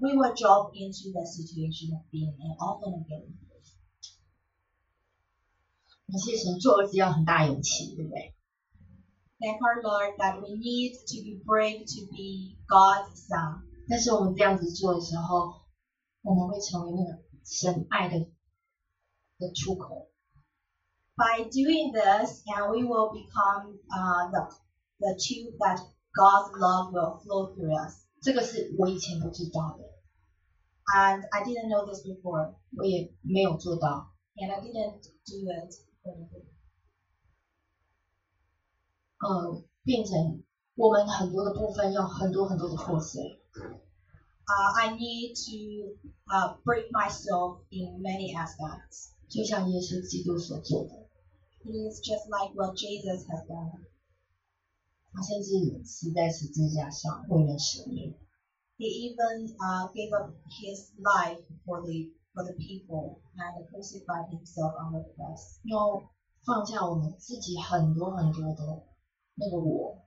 [0.00, 3.32] we will drop into the situation of being an orphan again.
[6.06, 8.34] 感谢神，做儿子要很大勇气，对不对？
[9.40, 13.62] Thank our Lord that we need to be brave to be God's son.
[13.88, 15.62] 但是我们这样子做的时候，
[16.22, 18.18] 我们会成为那个神爱的
[19.38, 20.07] 的出口。
[21.18, 24.50] By doing this, and we will become uh, the
[24.98, 25.80] the tube that
[26.12, 28.04] God's love will flow through us.
[28.20, 29.84] 这个是我以前不知道的，
[30.96, 34.12] And I didn't know this before, 我也没有做到。
[34.36, 35.74] and I didn't do it.
[39.20, 40.42] 呃，变成
[40.74, 43.40] 我们很多的部分要很多很多的破碎。
[44.46, 45.96] Uh, I need to
[46.26, 49.12] uh, break myself in many aspects.
[49.28, 51.07] 就像耶稣基督所做的，
[51.64, 53.86] It is just like what Jesus has done.
[55.12, 58.14] 他甚至死在十字架上为人舍命。
[58.76, 64.74] He even uh, gave up his life for the for the people and crucified himself
[64.74, 65.60] on the cross.
[65.62, 66.10] 要
[66.44, 68.82] 放下我们自己很多很多的
[69.36, 70.02] 那个我，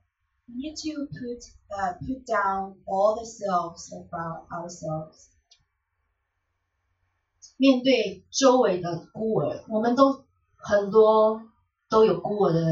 [0.46, 5.30] We need to put uh, put down all the selves of our, ourselves.
[7.56, 10.21] 面对周围的孤儿，我们都
[10.62, 11.42] 很多
[11.88, 12.62] 都有孤儿的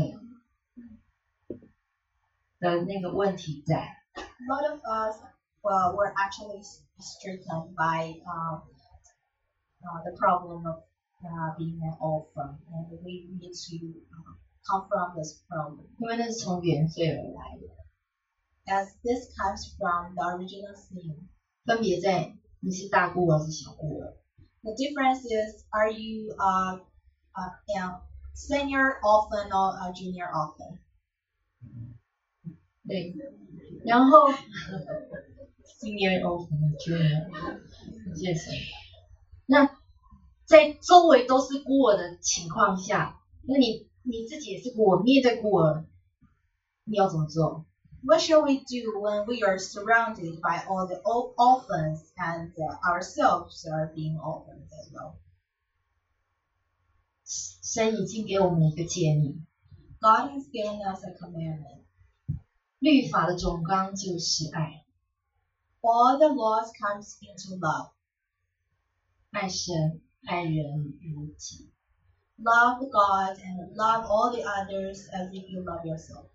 [2.58, 3.96] 的那个问题在。
[4.14, 5.20] A lot of us
[5.62, 6.62] well, were actually
[6.98, 8.62] stricken by um,
[9.82, 10.84] uh, the problem of
[11.22, 13.76] uh, being an orphan, and we need to
[14.12, 15.86] uh, confront this problem.
[15.98, 17.66] 因为那是从原罪而来的，
[18.66, 21.28] As this comes from the original sin.
[21.64, 24.16] 分别在你是大孤儿还是小孤儿。
[24.62, 26.80] The difference is, are you uh,
[27.34, 28.00] uh, a
[28.34, 30.78] senior orphan or a junior orphan?
[32.86, 33.14] 对，
[33.84, 34.28] 然后
[35.80, 37.60] senior of junior，
[38.14, 38.50] 谢谢。
[39.46, 39.68] 那
[40.44, 45.84] 在周围都是孤儿的情况下，那你你自己也是孤儿，面对孤儿，
[46.84, 47.64] 你要怎么做？
[48.04, 52.78] What shall we do when we are surrounded by all the or- orphans and uh,
[52.88, 55.16] ourselves are being orphans as well?
[57.63, 59.45] 神已经给我们一个诫命
[59.99, 61.83] God has given us a commandment.
[62.79, 64.83] 律法的总纲就是爱
[65.81, 67.91] ，All the laws comes into love.
[69.29, 71.71] 爱神、爱人如己。
[72.37, 76.25] Love God and love all the others as if you love yourself.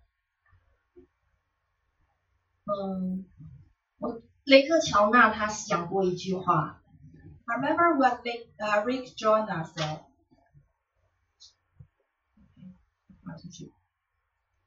[2.63, 3.25] 嗯，
[3.99, 6.81] 我雷克乔纳他讲过一句话
[7.45, 9.99] ，I remember what Rick, uh, Rick Joyner said.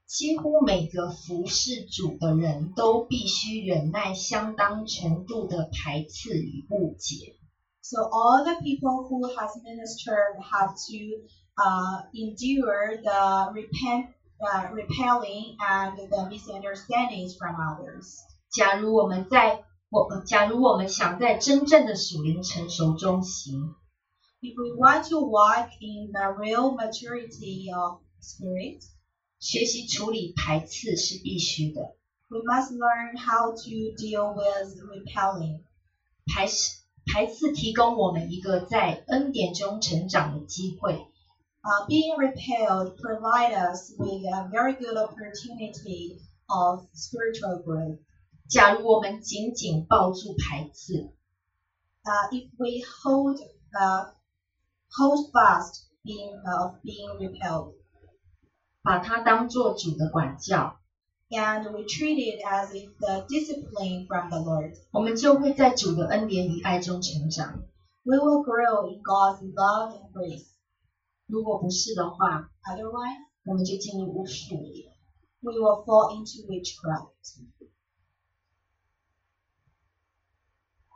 [0.05, 7.35] 几乎每个服侍主的人都必须忍耐相当程度的排斥与误解。
[7.81, 14.07] So all the people who has ministered have to uh, endure the repent,
[14.39, 18.19] uh, repelling and the misunderstandings from others.
[18.49, 23.75] 假如我们在我，呃假如我们想在真正的属灵成熟中行，
[24.41, 28.81] If we want to walk in the real maturity of spirit,
[29.39, 31.95] 学习处理排斥是必须的。
[32.27, 35.61] we must learn how to deal with repelling.
[36.25, 41.05] 排斥排斥提供我们一个在恩典中成长的机会。
[41.61, 47.99] Uh, being repelled provide us with a very good opportunity of spiritual growth.
[48.47, 51.11] 假如我们紧紧抱住排斥，
[52.03, 53.39] Uh, if we hold
[53.73, 54.11] uh,
[54.91, 57.73] hold fast being uh, of being repelled,
[58.81, 60.77] 把它当做主的管教，
[61.29, 67.63] and we treat it as if the discipline from the Lord, 我们就会在主的恩典与爱中成长。
[68.03, 70.45] we will grow in God's love and grace.
[71.25, 74.91] 如果不是的话， Otherwise, 我们就进入巫术里。
[75.41, 77.09] we will fall into witchcraft.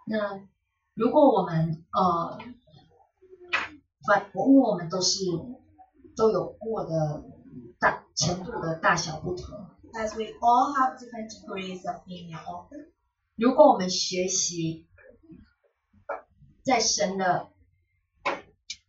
[0.06, 0.48] 那
[0.94, 2.40] 如果我们呃，
[4.08, 5.24] 反，因为我们都是
[6.16, 7.24] 都有过的
[7.80, 9.70] 大程度的大小不同。
[9.94, 12.92] As we all have different degrees of being an orphan,
[13.36, 14.88] 如果我们学习
[16.64, 17.50] 在神的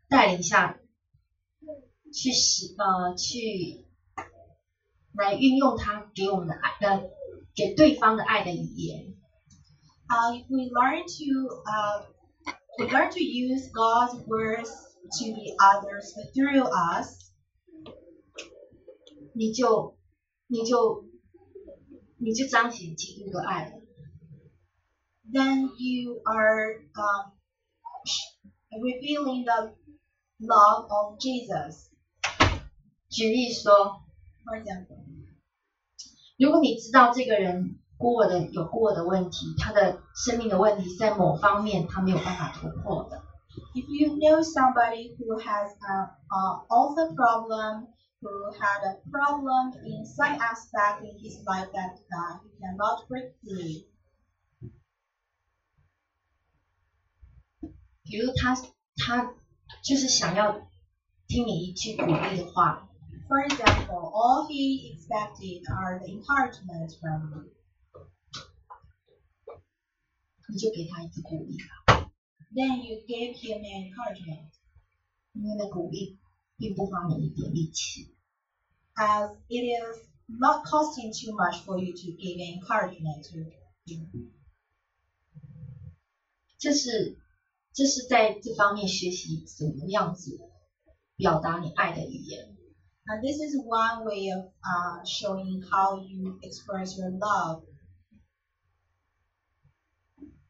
[0.08, 0.78] 带领下
[2.12, 3.86] 去使呃去
[5.12, 7.02] 来运用他给我们的爱呃
[7.54, 9.14] 给对方的爱的语言，
[10.08, 12.04] uh, if we learn to uh,
[12.78, 14.70] we learn to use God's words
[15.18, 17.32] to the others through us,
[19.34, 19.96] 你就
[20.46, 21.04] 你就
[22.18, 23.80] 你就彰显基督的爱了。
[25.32, 27.32] then you are um,
[28.82, 29.74] revealing the
[30.40, 31.88] love of Jesus.
[33.08, 34.02] 举例说，
[34.44, 35.04] For example,
[36.38, 43.22] 如果你知道这个人孤儿的有孤儿的问题，他的生命的问题在某方面他没有办法突破的，
[43.74, 47.88] if you know somebody who has an uh, orphan problem,
[48.20, 53.34] who had a problem in some aspect in his life that uh, he cannot break
[53.40, 53.86] through,
[58.02, 58.54] 比如他
[58.96, 59.34] 他
[59.82, 60.68] 就是想要
[61.28, 62.88] 听你一句鼓励的话，
[63.28, 67.52] For example, all he expected are the encouragement from you.
[70.48, 71.56] 你就给他一个鼓励
[71.86, 72.10] 吧，
[72.52, 74.50] Then you gave him an encouragement,
[75.34, 76.18] 因为那鼓励
[76.59, 78.07] it does not the elite,
[78.97, 83.51] as it is not costing too much for you to give encouragement to
[83.85, 84.31] you.
[86.57, 87.17] 这是
[87.73, 90.39] 这是在这方面学习怎么样子
[91.15, 92.55] 表达你爱的语言。
[93.07, 97.63] And this is one way of uh, showing how you express your love.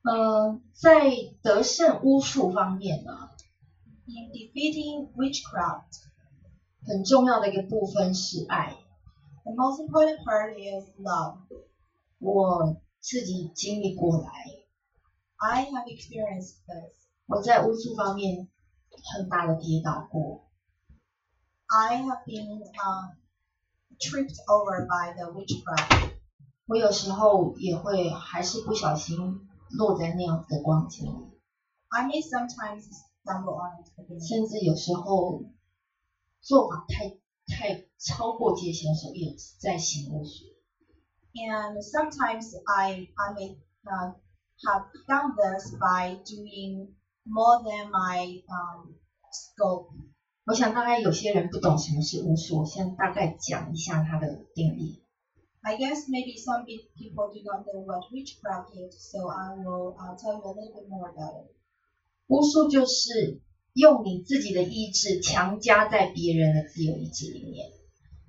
[0.03, 3.34] 呃，在得胜巫术方面呢。
[4.06, 6.02] In defeating witchcraft,
[6.84, 8.76] 很重要的一个部分是爱。
[9.44, 11.38] the most important part is love.
[12.18, 14.30] 我自己经历过来，
[15.36, 16.92] I have experienced this.
[17.26, 18.48] 我在巫术方面
[19.14, 20.44] 很大的跌倒过，
[21.68, 23.14] I have been uh,
[23.98, 26.12] tripped over by the witchcraft.
[26.66, 31.40] 我有时候也会还是不小心落在那样子的光景里，
[31.88, 32.84] I may sometimes
[33.24, 34.26] stumble on it again.
[34.26, 35.40] 甚至有时候
[36.40, 37.08] 做法太
[37.46, 40.44] 太超过界限的时候，也在行巫术。
[41.34, 43.54] And sometimes I, I may
[43.84, 44.12] uh,
[44.64, 46.88] have done this by doing
[47.24, 48.94] more than my um,
[49.30, 49.86] scope.
[50.46, 55.00] 我想大概有些人不懂什么是巫术，我先大概讲一下它的定义。
[55.62, 59.94] I guess maybe some pe- people do not know what witchcraft is, so I will
[59.94, 61.54] uh, tell you a little bit more about it.
[62.28, 63.41] 巫术就是
[63.73, 67.71] 用你自己的意志强加在别人的自由意志里面。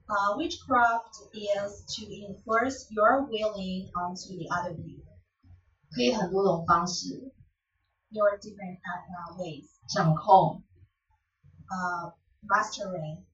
[0.08, 5.04] Uh, witchcraft is to enforce your willing onto the other people.
[5.90, 7.32] 可以很多种方式
[8.10, 9.66] Your different uh, uh, ways.
[9.88, 10.62] 掌控
[11.66, 12.12] ，Uh,
[12.46, 13.24] mastering.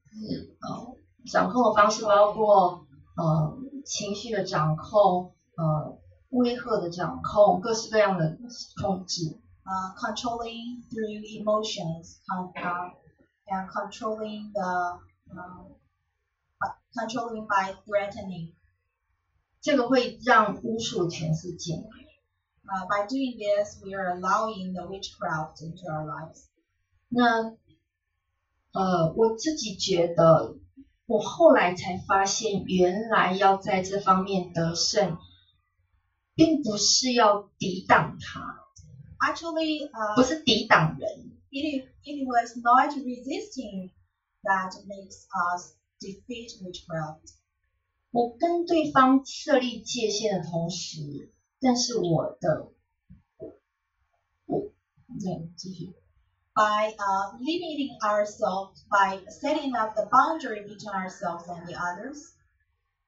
[0.61, 0.97] 呃，
[1.31, 2.87] 掌控的方式包括
[3.17, 5.99] 呃情绪的掌控，呃
[6.31, 8.39] 威吓的掌控，各式各样的
[8.83, 9.41] 控制。
[9.66, 12.92] uh, controlling through emotions, con- uh,
[13.48, 15.00] and controlling the
[15.32, 15.76] um,
[16.62, 18.54] uh, controlling by threatening.
[19.62, 21.76] 这个会让巫术全世界。
[22.70, 26.48] Uh, by doing this, we are allowing the witchcraft into our lives.
[27.10, 27.56] 那
[28.74, 30.58] 呃，我自己觉得，
[31.06, 35.18] 我后来才发现，原来要在这方面得胜，
[36.36, 38.61] 并不是要抵挡它，
[39.22, 43.92] Actually, 不 uh, 是抵挡人， it, it was not resisting
[44.44, 47.34] that makes us defeat witchcraft.
[48.12, 52.72] 我跟对方设立界限的同时，但是我的
[54.46, 54.72] 我
[55.20, 55.94] 对继续，
[56.54, 62.34] By uh, limiting ourselves, by setting up the boundary between ourselves and the others,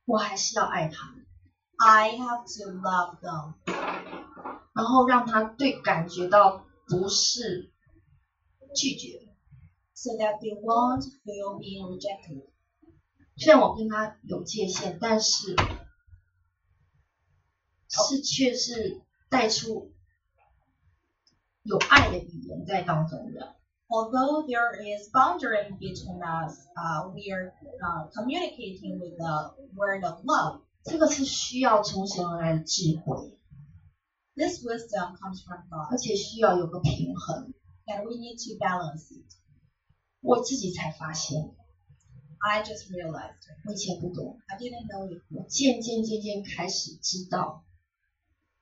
[0.06, 1.16] 我还是要爱他，
[1.78, 3.54] I have to love them.
[4.75, 7.71] 然后让他对感觉到不是
[8.75, 9.21] 拒绝。
[9.95, 12.45] so that they won't feel being rejected.
[13.37, 15.57] 虽然我跟他有界限，但是
[17.89, 19.01] 是却是
[19.31, 19.93] 带出
[21.63, 23.57] 有爱的语言在当中的。
[23.89, 30.61] Although there is boundary between us, uh, we are uh, communicating with the word of love.
[30.83, 33.39] 这个是需要从神而来的智慧，
[34.36, 37.54] This wisdom comes from 而 God, 且需要有个平衡。
[37.88, 39.26] and we need to balance it.
[40.22, 41.56] 我自己才发现，
[42.40, 43.58] I just realized it.
[43.66, 45.24] 我以前不懂， I didn't know it.
[45.30, 47.64] 我渐渐渐渐开始知道，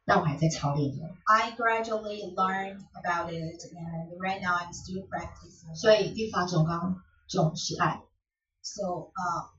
[0.05, 1.07] 但我还在操练中。
[1.25, 5.75] I gradually learned about it, and right now I'm still practicing.
[5.75, 8.01] 所以律法总纲重是爱，
[8.61, 9.49] So uh,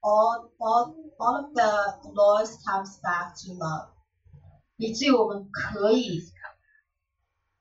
[0.00, 3.88] all all all of the laws comes back to love.
[4.79, 6.23] 以至于我们可以，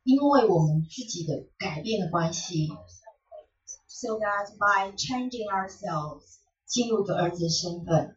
[0.04, 2.68] 因为我们自己的改变的关系
[3.88, 8.16] ，So that by changing ourselves, 进入个儿子的身份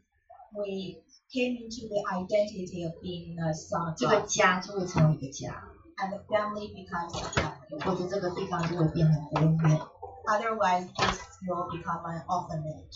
[0.53, 5.63] ，we came into the identity of being a son 这个家就会成为一个家
[5.97, 7.83] ，and the family becomes a family.
[7.83, 9.79] 或者这个地方就会变成孤院。
[10.27, 12.93] Otherwise, this will become an orphanage.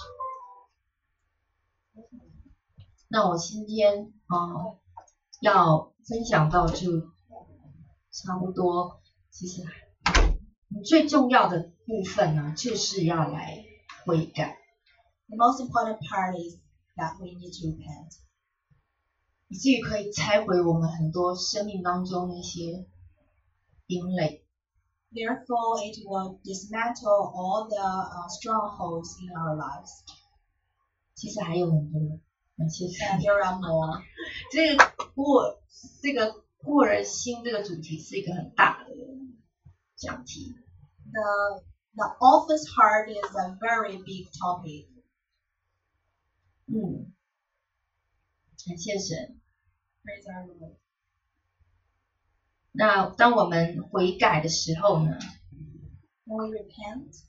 [3.07, 4.77] 那我今天嗯
[5.41, 7.01] 要分享到就
[8.11, 9.63] 差不多，其实
[10.85, 13.65] 最重要的部分呢，就是要来
[14.05, 14.57] 悔改
[15.27, 16.57] ，The most important part is
[16.95, 18.17] that we need to repent,
[19.49, 22.85] 以至于可以拆毁我们很多生命当中那些
[23.87, 24.43] 阴垒。
[25.11, 30.03] Therefore, it will dismantle all the uh, strongholds in our lives.
[31.13, 32.19] 其实还有很多，
[32.55, 34.01] 那些 And there are more.
[34.51, 35.59] 这个孤儿，
[36.01, 38.95] 这个过人心这个主题是一个很大的
[39.95, 40.55] 讲题。
[41.11, 41.63] The
[41.95, 44.87] the orphan's heart is a very big topic.
[46.67, 47.13] 嗯，
[48.65, 49.39] 感谢神。
[50.03, 50.75] Praise our Lord.
[52.71, 55.17] 那当我们悔改的时候呢
[56.25, 57.21] ，When we repent,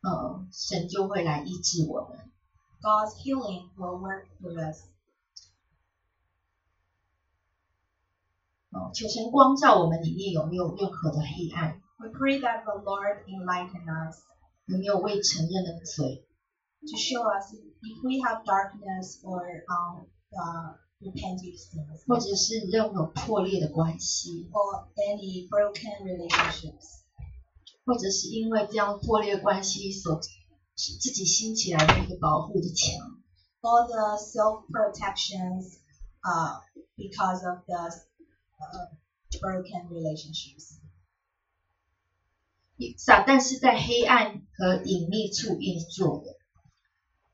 [0.00, 2.30] 呃，神就会来医治我们。
[2.81, 4.83] God's healing will work through us.
[8.71, 14.23] 哦，求神光照我们里面有没有任何的黑暗， We pray that the Lord enlighten us
[14.65, 16.25] 有没有未承认的罪，
[16.81, 25.47] to show us if we have darkness or um, uh, repented sins 或者是任何破裂的关系， or any
[25.47, 27.03] broken relationships.
[27.85, 30.19] 或者是因为这样破裂关系所
[30.78, 33.18] 自己兴起来的一个保护的墙。
[33.60, 35.78] all the self protections
[36.22, 36.60] uh,
[36.96, 37.90] because of the
[38.60, 38.86] uh,
[39.40, 40.78] broken relationships.
[42.96, 46.36] 撒旦是在黑暗和隐秘处运作的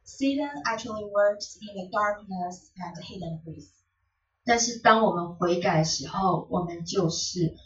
[0.07, 3.69] ，Satan actually works in the darkness and hidden place.
[4.45, 7.59] 但是当我们悔改的时候，我们就是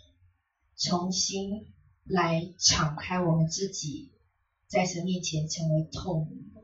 [0.77, 1.73] 重新
[2.05, 4.11] 来敞开我们自己，
[4.68, 6.62] 在神面前成为透明的。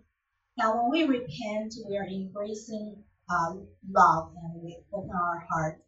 [0.55, 3.55] Now, when we repent, we are embracing uh,
[3.87, 5.79] love and we open our heart.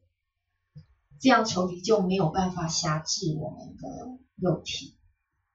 [1.19, 4.97] 这样仇敌就没有办法辖制我们的肉体。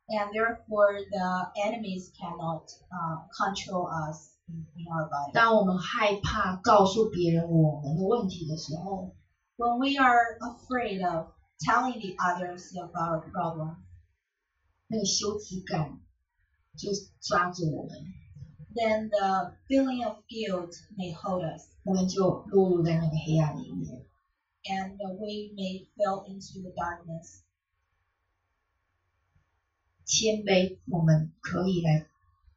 [0.09, 5.33] And therefore, the enemies cannot uh, control us in, in our body.
[5.33, 9.17] 当我们害怕告诉别人我们的问题的时候，
[9.57, 13.77] When we are afraid of telling the others of our problem,
[14.87, 15.99] 那个羞耻感
[16.77, 16.91] 就
[17.21, 18.14] 抓住我们，
[18.75, 21.69] then the feeling of guilt may hold us.
[21.85, 24.07] 我们就落入在那个黑暗里面。
[24.69, 27.43] and we may fall into the darkness.
[30.05, 32.07] 谦卑，我们可以来，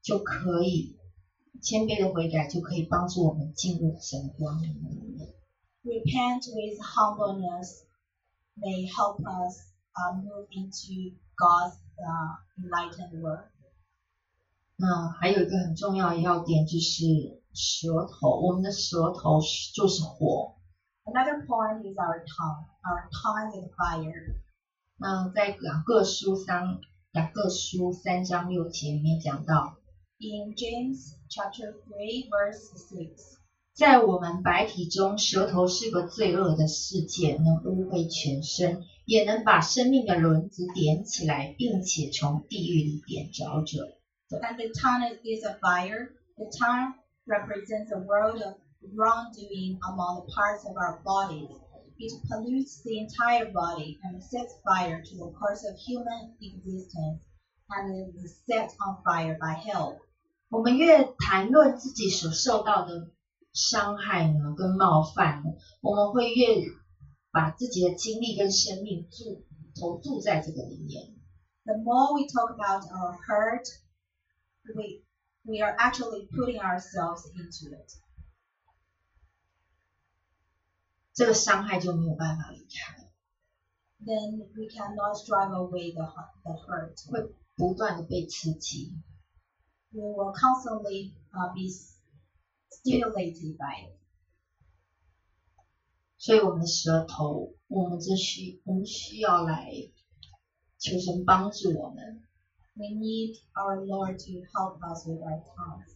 [0.01, 0.97] 就可以
[1.61, 5.33] 谦卑的悔改，就可以帮助我们进入神的光明里面。
[5.83, 7.83] Repent with humbleness
[8.55, 13.47] may help us uh, move into God's uh, enlightened world.
[14.76, 17.04] 那还有一个很重要的要点就是
[17.52, 20.56] 舌头，我们的舌头是就是火。
[21.04, 22.64] Another point is our tongue.
[22.82, 24.36] Our tongue is fire.
[24.96, 26.80] 那在雅各书三
[27.12, 29.76] 雅各书三章六节里面讲到
[30.18, 33.36] ，In James chapter three verse six，
[33.74, 43.98] 在我们白体中，舌头是个罪恶的世界，能污秽全身，也能把生命的轮子点起来，并且从地狱里点着者。
[44.31, 46.13] and the tongue is a fire.
[46.37, 46.93] The tongue
[47.27, 48.55] represents a world of
[48.95, 51.49] wrongdoing among the parts of our bodies.
[51.97, 57.23] It pollutes the entire body and sets fire to the course of human existence
[57.69, 59.97] and is set on fire by hell.
[60.49, 63.11] 我们越谈论自己所受到的
[63.53, 65.51] 伤害呢，跟冒犯呢，
[65.81, 66.55] 我们会越
[67.31, 69.43] 把自己的经历跟生命注
[69.79, 71.15] 投注在这个里面。
[71.65, 73.65] The more we talk about our hurt,
[74.75, 75.03] we
[75.43, 77.91] we are actually putting ourselves into it.
[81.13, 83.11] 这个伤害就没有办法离开，
[83.99, 87.11] Then we cannot drive away the hu- the hurt.
[87.11, 88.93] 会不断的被刺激。
[89.91, 91.97] We will constantly uh, be s-
[92.69, 93.99] stimulated by it.
[96.17, 99.69] 所以我们的舌头，我们这需我们需要来
[100.77, 102.23] 求神帮助我们。
[102.76, 105.94] We need our Lord to help us with our tongues.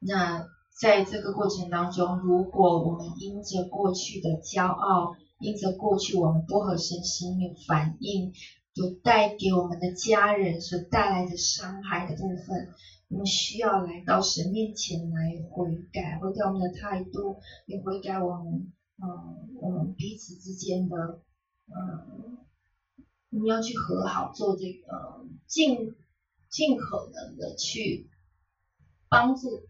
[0.00, 0.48] 那
[0.78, 8.32] 在这个过程当中，如果我们因着过去的骄傲，因着过去我们不合神心意反应，
[8.74, 12.74] 所带给我们的家人所带来的伤害的部分，
[13.08, 21.20] 我们需要来到神面前来悔改，悔改我们的态度，也悔改我们，嗯，我们彼此之间的，
[21.68, 22.38] 嗯，
[23.34, 25.96] 我们要去和好，做这个，尽
[26.48, 28.08] 尽可能的去
[29.08, 29.66] 帮助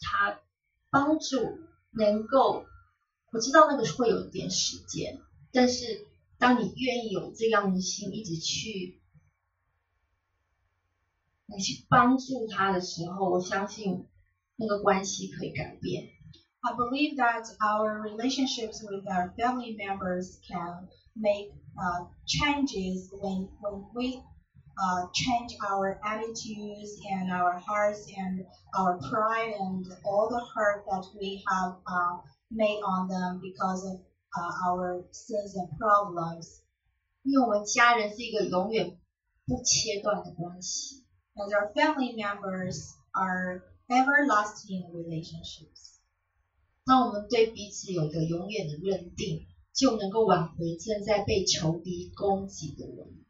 [0.00, 0.40] 他
[0.88, 1.58] 帮助
[1.90, 2.64] 能够，
[3.30, 5.20] 我知道那个会有一点时间，
[5.52, 6.06] 但是
[6.38, 8.98] 当你愿意有这样的心，一直去，
[11.44, 14.06] 你去帮助他的时候，我相信
[14.56, 16.08] 那个关系可以改变。
[16.60, 24.21] I believe that our relationships with our family members can make uh, changes when when we
[24.77, 28.45] uh, change our attitudes and our hearts and
[28.77, 32.17] our pride and all the hurt that we have uh,
[32.51, 33.99] made on them because of
[34.35, 36.61] uh, our sins and problems.
[37.23, 38.97] 因为我们家人是一个永远
[39.45, 41.03] 不切断的关系，
[41.35, 45.99] As our family members are everlasting relationships.
[46.85, 53.23] 当我们对彼此有一个永远的认定， 就能够挽回正在被仇敌攻击的人。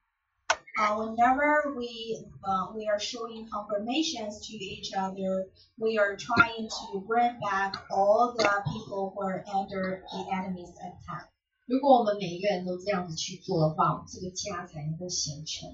[0.76, 7.00] Uh, whenever we uh, we are showing confirmations to each other, we are trying to
[7.06, 11.30] bring back all the people who are under the enemy's attack.
[11.68, 15.70] 如果我们每一个人都这样子去做的话，我们这个家才能够形成。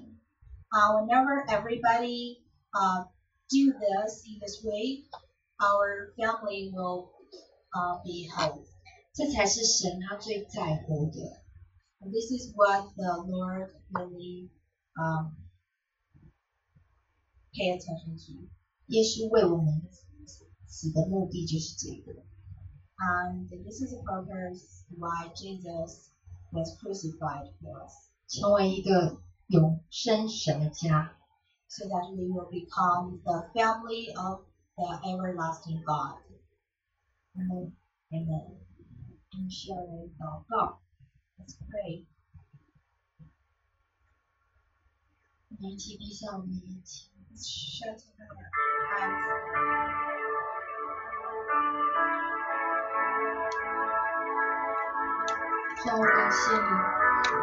[0.70, 2.42] Uh, whenever everybody
[2.72, 3.06] uh,
[3.48, 5.04] do this in this way,
[5.58, 7.10] our family will
[7.72, 8.66] uh, be whole.
[9.14, 11.18] 这才是神他最在乎的。
[12.00, 14.50] And this is what the Lord really
[14.96, 15.36] um,
[17.52, 18.48] pay attention to.
[18.86, 19.82] 耶稣为我们
[20.66, 22.22] 死的目的就是这个。
[22.98, 26.10] And this is the purpose why Jesus
[26.52, 27.92] was crucified for us,
[28.28, 31.16] 成为一个永生神的家。
[31.68, 34.42] so that we will become the family of
[34.74, 36.18] the everlasting God.
[37.34, 37.72] 嗯，
[38.10, 38.58] Amen.
[39.34, 39.82] 我们需要来
[40.18, 40.80] 祷告。
[41.38, 42.06] Let's pray.
[45.48, 47.10] 我们一起闭上我们的眼睛。
[47.30, 48.34] Let's shut our
[48.98, 49.50] eyes.
[55.82, 56.60] 主啊，我感谢你，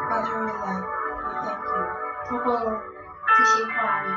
[0.07, 0.85] Father, we love,
[1.23, 1.81] we thank you
[2.27, 2.47] 透过
[3.35, 4.07] 这些话语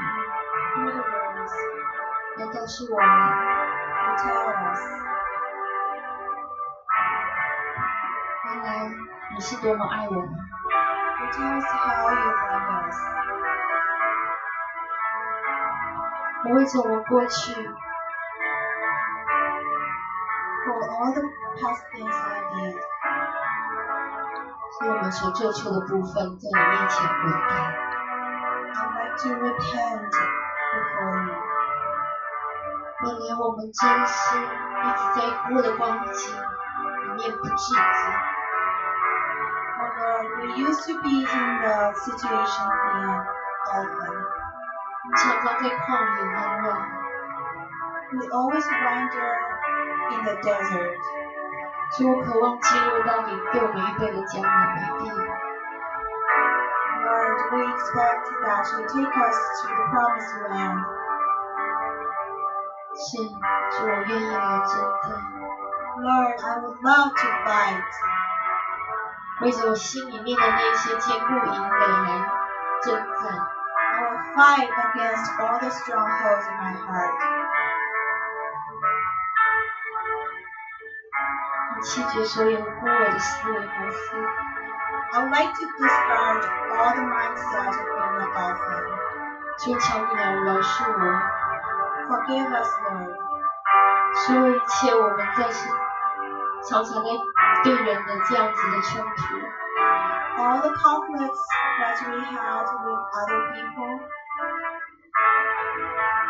[0.74, 1.54] through the words
[2.36, 3.06] 来告诉我们，
[4.04, 4.82] you tell us
[8.65, 8.89] 原来
[9.35, 10.23] 你是多么爱我们。
[10.23, 12.97] you tell us how you love us
[16.45, 17.53] 我为着我过去
[20.63, 21.21] for all the
[21.61, 22.73] past things I did
[24.79, 27.13] 是我们所做错的部分，在你面前悔
[27.47, 27.53] 改。
[28.73, 30.09] I'd like to repent
[30.73, 31.37] before you
[33.03, 38.34] 本来我们真心一直在过的光景里面不自知，Oh Lord,
[40.38, 43.22] we used to be in the situation being
[43.70, 44.14] often
[45.16, 46.66] 常常在旷野茫茫。
[48.12, 49.30] we always wander
[50.10, 50.98] in the desert
[51.92, 55.02] 所以我渴望进入到你给我们预备的迦南美地。
[57.02, 60.78] Lord, we expect that you take us to the promised land
[62.94, 64.70] 是，主，我愿意来征
[65.02, 65.08] 战，
[65.98, 67.90] Lord, I would love to fight
[69.42, 72.30] 为着我心里面的那些坚固营垒来
[72.82, 73.06] 征战。
[73.92, 77.14] I will fight against all the strongholds in my heart
[81.76, 84.16] 我弃绝所有孤我的思维模式，
[85.12, 86.40] I would like to discard
[86.70, 88.82] all the mindset of being a dolphin
[89.58, 91.02] 求求你来饶恕我。
[92.08, 93.10] Forgive us, Lord
[94.14, 95.68] 所有一切我们在是
[96.68, 97.10] 常常在
[97.65, 99.23] 对人的这样子的冲突
[100.37, 101.41] ，all the conflicts
[101.79, 103.99] that we had with other people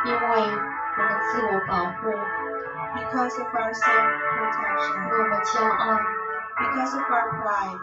[0.05, 2.07] 因为我们自我保护
[2.95, 5.99] ，because of our self-protection 因为我们骄傲
[6.55, 7.81] ，because of our pride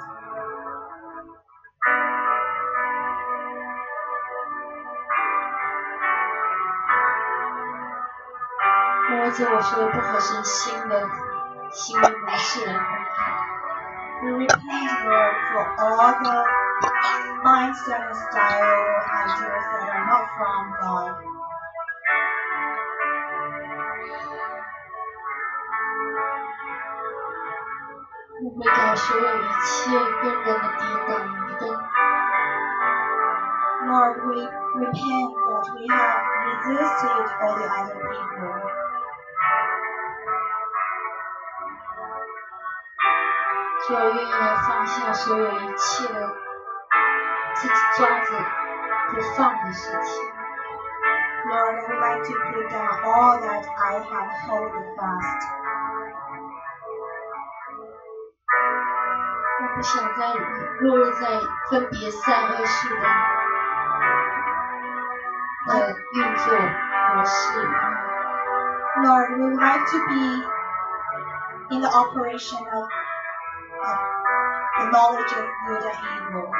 [9.11, 11.07] 我为着我说的不合神心的
[11.70, 13.01] 行为模式
[14.21, 14.21] 来悔改。
[14.21, 16.38] We repent, Lord, for all the
[17.43, 21.15] mindset and style ideas that are not from God.
[28.41, 31.69] 我悔改所有一切跟人的抵挡，跟
[33.88, 34.35] Lord, we
[34.79, 38.70] repent that we have resisted all the other people.
[43.93, 44.32] 就愿意
[44.66, 46.09] 放下所有一切
[47.57, 48.32] 自己抓着
[49.11, 50.24] 不放的事情。
[51.45, 55.40] Lord, I would like to put down all that I have held fast.
[59.61, 60.34] 我不想再
[60.80, 63.05] 落入在分别善恶树的
[65.68, 66.57] 呃运作
[67.14, 67.68] 模式。
[69.03, 70.62] Lord, we would like to be
[71.74, 72.88] in the operation of
[74.90, 76.50] knowledge of good and evil.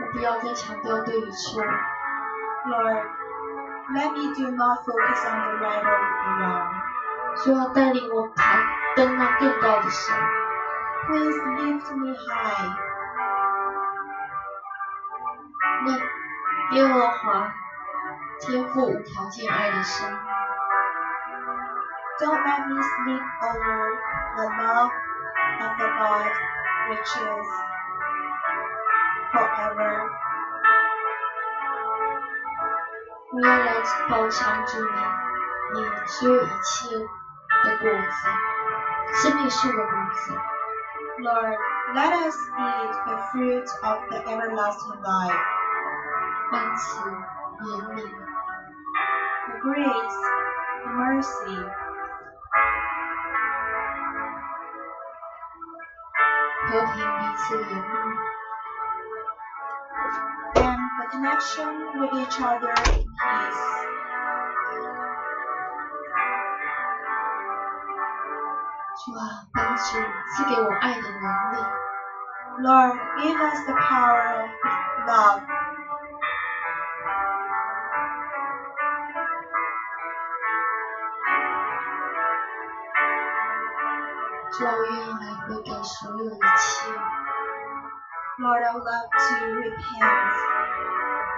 [0.00, 3.02] 我不要再强调对与错，Lord,
[3.94, 6.84] let me do not focus on the right or the wrong.
[7.36, 8.58] 主要带领我爬
[8.96, 10.18] 登那更高的山。
[11.06, 12.76] Please lift me high.
[15.84, 17.52] 那耶和华
[18.40, 20.23] 天赋无条件爱的生命。
[22.19, 23.77] Don't let me sleep over
[24.35, 24.91] the love
[25.61, 26.31] of the God
[26.89, 27.47] which is
[29.31, 30.09] forever.
[33.31, 33.67] 我要来
[34.09, 34.99] 饱尝主你，
[35.73, 35.75] 你
[36.07, 38.27] 所有一切的果子，
[39.21, 40.33] 生命树的果子。
[41.19, 41.57] Lord,
[41.93, 45.39] let us eat the fruit of the everlasting life,
[46.51, 47.01] 恩慈、
[47.59, 47.97] 怜悯、
[49.47, 50.19] the grace,
[50.83, 51.55] the mercy,
[60.56, 63.58] and the connection with each other is
[72.60, 74.50] Lord, give us the power of
[75.08, 75.53] love.
[84.62, 86.88] 我愿意来悔改所有一切
[88.38, 90.34] ，Lord, I would love to repent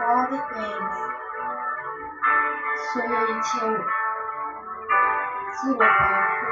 [0.02, 0.96] all the things,
[2.92, 3.70] 所有一切我
[5.52, 5.84] 自我保
[6.36, 6.46] 护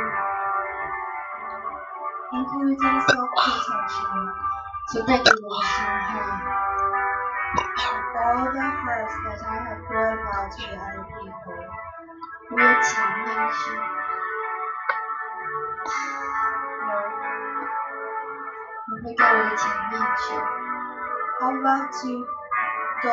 [2.33, 4.15] including self-protection,
[4.93, 6.65] 所带给我的伤害。
[8.17, 11.61] all the hurts that I have brought about to the other people.
[12.51, 13.63] 我有假面具
[15.85, 16.44] ，Lord, 我
[19.05, 20.35] 会盖我的假面具
[21.39, 22.09] ，I would love to
[23.03, 23.11] go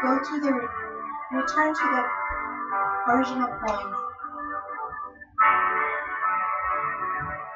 [0.00, 0.50] go to the
[1.32, 2.02] return to the
[3.12, 3.90] original point.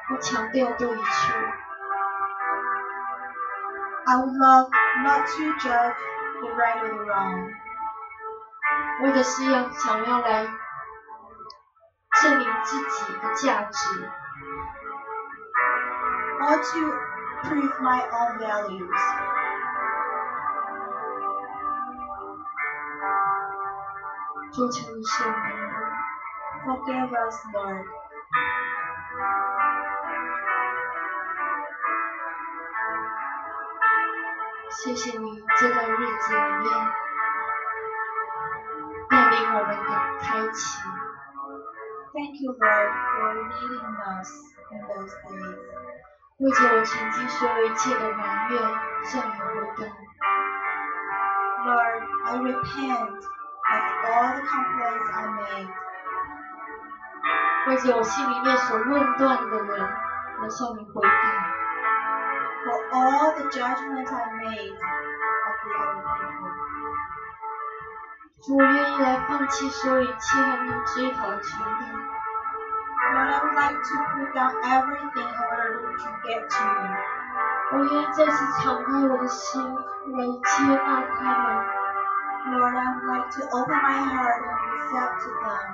[0.09, 1.33] 我强调对与错
[4.05, 4.67] ，I would love
[5.01, 5.95] not to judge
[6.41, 7.53] the right or the wrong,
[9.03, 10.45] 我的是要想要来
[12.21, 14.09] 证明自己的价值，
[16.47, 19.01] want to prove my own values.
[24.57, 25.35] Intuition,
[26.63, 27.85] forgive us, Lord.
[42.13, 43.29] Thank you, Lord, for
[43.61, 44.31] leading us
[44.71, 45.76] in those days.
[46.39, 48.61] 为着我曾经所有一切的埋怨
[49.05, 49.81] 向你悔改
[51.65, 53.25] ，Lord, I repent
[53.69, 55.69] of all the complaints I made.
[57.67, 59.89] 为着我心里面所论断的人，
[60.41, 61.57] 我向你悔改。
[62.67, 64.75] for all the judgments I made
[65.47, 66.51] of the other people.
[68.45, 70.11] 主，我愿意来放弃所有一切
[70.41, 70.43] 的
[71.41, 71.96] 权利，Lord,
[73.26, 76.96] I would like to put down everything in order to get to you.
[77.72, 81.44] 我愿意再次敞开我的心来接纳他们，
[82.46, 85.68] Lord, I would like to open my heart and accept them.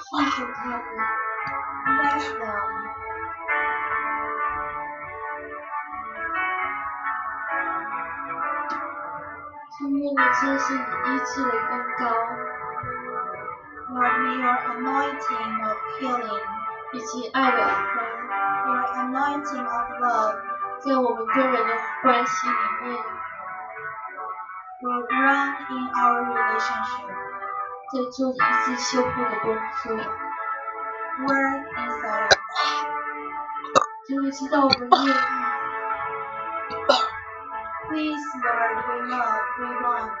[0.00, 0.80] 祝福他们。
[1.86, 2.66] Bless them.
[9.78, 10.02] 祝愿
[13.96, 16.46] Lord, may your anointing of healing,
[16.92, 18.04] 以及爱的光，
[18.66, 20.36] your anointing of love
[20.80, 21.72] 在我们跟人的
[22.02, 22.98] 关系里面，
[24.82, 27.08] will run in our relationship,
[27.92, 29.46] 在做一次修复的工
[29.82, 29.96] 作。
[31.20, 32.36] work inside us.
[34.08, 35.18] 主，你知道我们愿意，
[37.88, 40.20] Please, Lord, we love, we want.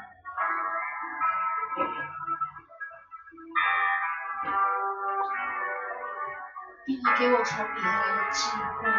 [7.01, 8.89] 并且给我从你而来的智慧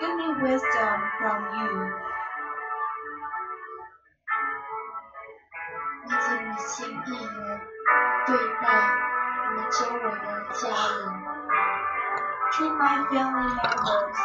[0.00, 1.92] ，Give me wisdom from you.
[6.08, 7.60] 按着你心意来
[8.26, 8.66] 对待
[9.44, 11.04] 我们周围的家人
[12.52, 14.20] ，treat my family members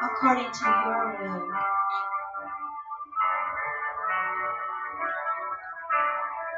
[0.00, 1.42] according to your will.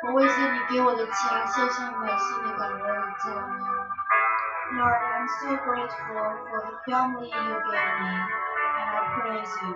[0.03, 4.06] 我为着你给我的家献上满心的感恩与赞美。
[4.74, 8.14] Lord, I'm so grateful for the family you gave me,
[8.80, 9.76] and I praise you.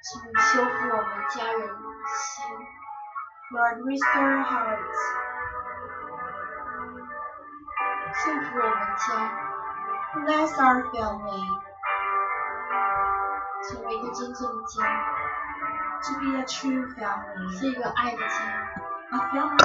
[0.00, 1.74] 请你修复我们家人的
[2.06, 2.44] 心，
[3.50, 5.00] Lord, restore hearts,
[8.14, 9.06] 祝福我们家，
[10.14, 11.46] bless our family
[13.68, 14.76] 成为一个真正的家，
[16.04, 18.34] to be a true 是 family, 一个爱的家。
[19.10, 19.58] a family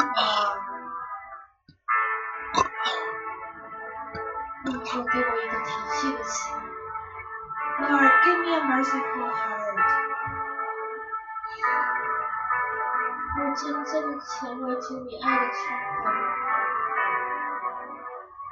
[4.67, 6.55] 你说给我一个体恤的心，
[7.79, 9.63] Lord, give me a merciful heart,
[13.35, 15.57] 我真正的成为主你爱的出
[16.03, 16.11] 口。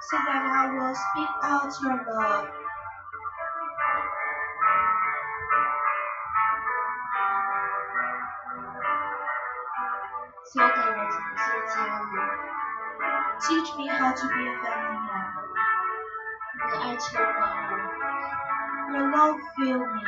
[0.04, 2.48] so that I will speak out your love.
[10.54, 12.12] 教导我怎么做家人，
[13.40, 15.05] Teach me how to be a family
[16.96, 16.96] member.
[16.96, 17.42] 你的爱充满
[17.72, 17.74] 我，
[18.94, 20.02] Your love fill me.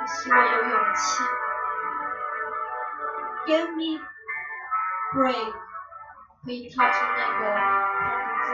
[0.00, 1.24] 你使我有勇气，
[3.46, 4.00] Give me
[5.14, 5.54] brave
[6.44, 7.60] 可以踏出那个防
[8.20, 8.52] 护缝。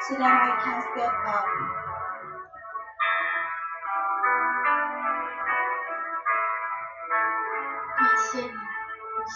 [0.00, 1.46] so that I can step up.
[7.96, 8.54] 感谢你，你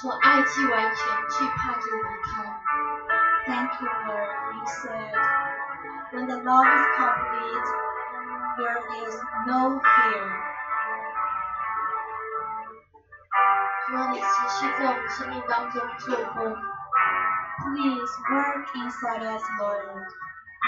[0.00, 2.30] 说爱既完全，惧怕就离开。
[3.44, 4.30] Thank you, Lord.
[4.54, 5.12] You said,
[6.12, 7.68] when the love is complete,
[8.58, 9.14] there is
[9.46, 10.24] no fear.
[13.86, 16.56] 希望你持续在我们生命当中做工。
[17.58, 20.06] Please work inside us, Lord.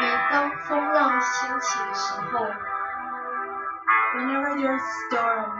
[0.01, 2.47] 每当风浪兴起的时候，
[4.15, 5.51] Whenever there's a storm,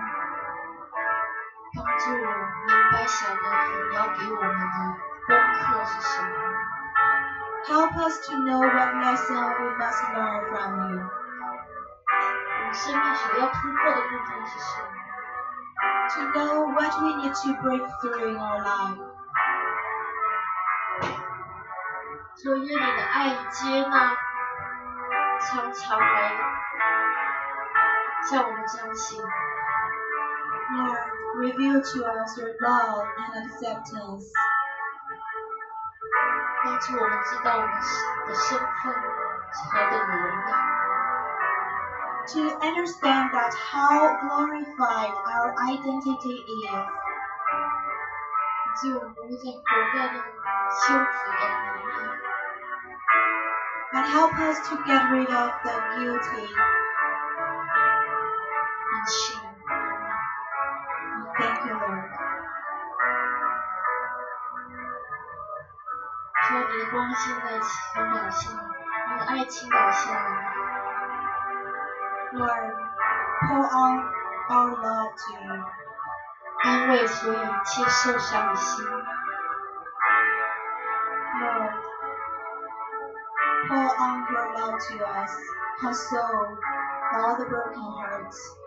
[1.75, 2.17] 帮助我
[2.67, 3.37] 明白晓得
[3.89, 4.65] 你要给我们的
[5.27, 6.38] 功课是什么。
[7.69, 11.01] help us to know what lesson we must learn from you.
[12.11, 14.87] 我们生命所要突破的部分是什么？
[16.15, 18.99] To know what we need to break through in our life.
[22.37, 24.17] 所以愿你的爱与接纳
[25.41, 26.33] 常常来
[28.31, 29.23] 向我们彰显。
[30.73, 30.99] Lord,
[31.37, 34.31] reveal to us your love and acceptance.
[36.69, 37.71] 帮助我们知道我们
[38.27, 38.95] 的身份
[39.53, 40.57] 是何等的荣耀。
[42.27, 46.87] To understand that how glorified our identity is.
[48.65, 49.63] 以及我们不会再活
[49.93, 50.25] 在那个
[50.71, 52.35] 羞耻的里面。
[53.95, 56.49] and help us to get rid of the guilty.
[58.91, 59.48] 很幸
[66.72, 67.68] 你的光现在倾
[68.14, 68.62] 倒下来，
[69.10, 70.16] 你的爱情表现
[72.34, 72.76] ，Lord,
[73.48, 74.06] pour on
[74.50, 75.66] our love to you.
[76.62, 78.86] 安慰所有一切受伤的心。
[81.40, 81.74] Lord,
[83.68, 85.34] pour on your love to us.
[85.82, 86.58] Console
[87.14, 88.59] all the broken hearts.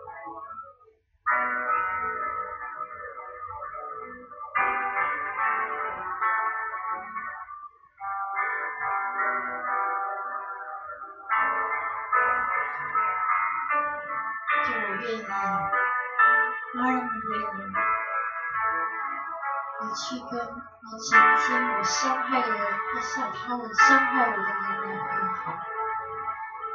[20.32, 21.46] 跟那曾经
[21.76, 24.46] 我伤害的人和向他人伤害我的人
[24.82, 25.42] 来和好。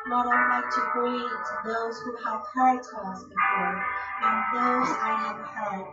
[0.05, 3.75] Lord, I'd like to greet those who have hurt us before
[4.21, 5.87] and those I have hurt.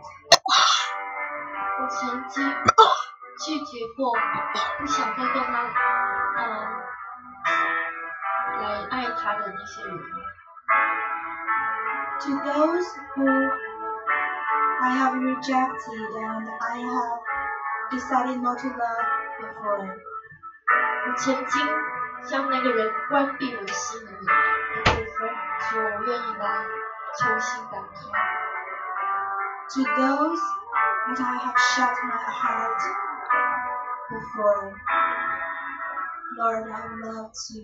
[1.79, 2.35] 我曾经
[3.39, 4.13] 拒绝过，
[4.79, 5.53] 不想再跟他，
[6.37, 6.39] 嗯，
[8.61, 9.97] 来爱他的那些人。
[12.19, 13.25] To those who
[14.81, 17.19] I have rejected and I have
[17.91, 19.05] decided not to love
[19.39, 19.95] before.
[21.07, 21.67] 我曾经
[22.23, 25.29] 向那个人关闭我的心门的部分，
[25.59, 26.65] 说我愿意来
[27.19, 27.95] 重新打开。
[29.73, 30.41] To those
[31.07, 32.81] that I have shut my heart
[34.09, 34.73] before.
[36.37, 37.59] Lord, I would love to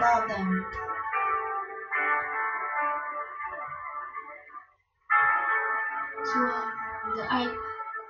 [0.00, 0.64] love them.
[6.24, 6.74] 主啊，
[7.06, 7.46] 你的爱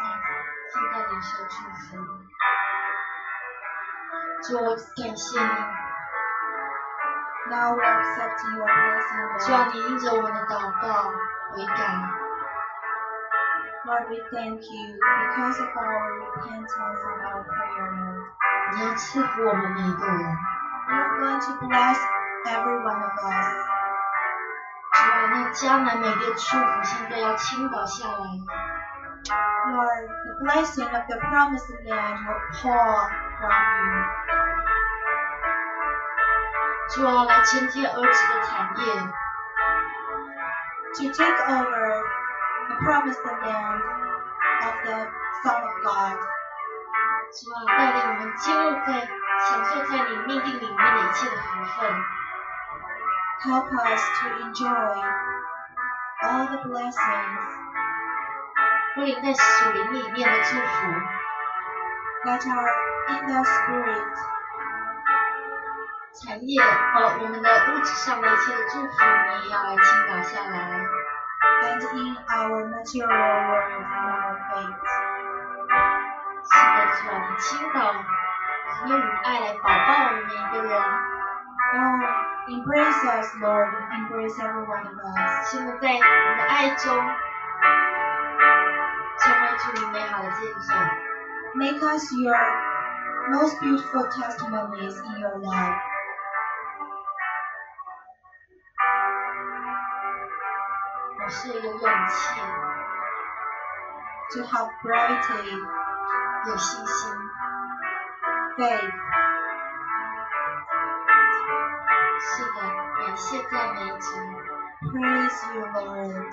[0.72, 1.96] 现在领受祝福。
[4.42, 5.46] 主，我感谢你，
[7.48, 9.72] Now we're accepting your blessing, 主啊， Lord.
[9.72, 10.86] 你应着我们的祷告
[11.52, 11.78] 悔改。
[13.86, 18.18] Lord, we thank you because of our repentance and our prayer, Lord.
[18.72, 20.36] 你要赐福我们每一个人。
[20.88, 21.98] You're going to bless
[22.46, 23.48] every one of us.
[24.92, 28.16] 主啊，那迦南美的祝福现在要倾倒下来。
[29.66, 34.04] Lord, the blessing of the promised land will pour from you.
[36.88, 38.84] 主啊，来承接儿子的产业。
[40.96, 42.02] to take over
[42.68, 43.82] the promised land
[44.62, 44.96] of the
[45.42, 46.16] Son of God.
[47.32, 48.88] 主啊，带领我们进入在
[49.40, 51.80] 享受在你命定里面的一切的福分。
[53.42, 54.96] Help us to enjoy
[56.22, 57.59] all the blessings
[58.95, 60.61] 不领在属灵里面的祝福。
[62.23, 62.71] that are
[63.09, 64.13] in the Spirit
[66.13, 70.55] 产业和我们的物质上的一切的祝福，你也要来倾倒下来。
[71.63, 74.85] and in our material world in our faith.
[76.43, 77.77] 是的，主啊，你倾倒，
[78.87, 80.71] 用你爱来保抱我们每一个人
[81.73, 82.01] ，Lord,
[82.49, 85.49] embrace us, Lord, embrace every one of us.
[85.49, 86.85] 使我们在你的爱中，
[91.54, 92.36] Make us your
[93.30, 95.74] most beautiful testimonies in your love.
[101.18, 102.40] 我是有勇气，
[104.30, 105.58] To have gravity,
[106.46, 107.10] 有信心，
[108.56, 108.92] faith,
[112.20, 112.56] 是的，
[112.98, 114.06] 感谢赞美主。
[114.92, 116.30] praise you, Lord.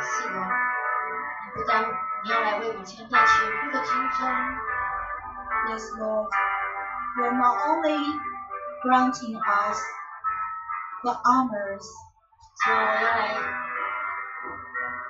[0.00, 0.65] 是的，你
[1.56, 1.82] 不但
[2.24, 4.20] 你要来为我穿戴全部的军装，
[5.68, 6.28] Yes, Lord.
[7.16, 8.18] You're not only
[8.82, 9.80] granting us
[11.02, 11.84] the honors,
[12.64, 13.20] 主啊，我要来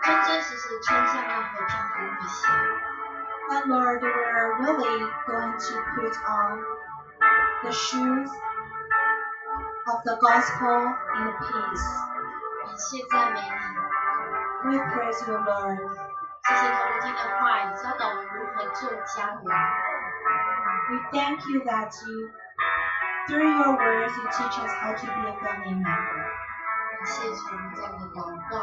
[0.03, 2.49] 真真实实地穿上那和平服务的鞋。
[3.49, 6.64] but Lord, we're really going to put on
[7.62, 8.30] the shoes
[9.87, 11.87] of the gospel in peace.
[12.64, 13.41] 感谢赞美
[14.64, 16.05] 你， We praise you, Lord.
[16.46, 19.45] 谢谢透过今天的话语教导我们如何做家人。
[20.91, 22.30] We thank you that you,
[23.29, 26.22] through your words, you teach us how to be a family member.
[26.91, 28.18] 感谢主，我们这样的祷
[28.50, 28.54] 告，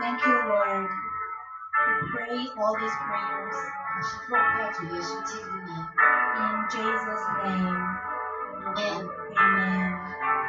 [0.00, 0.88] Thank you, Lord.
[1.86, 3.56] We pray all these prayers
[3.96, 5.68] 我是奉靠主耶稣基督名。
[6.36, 7.78] in Jesus' name.
[8.66, 9.08] Amen。
[9.36, 10.39] Amen.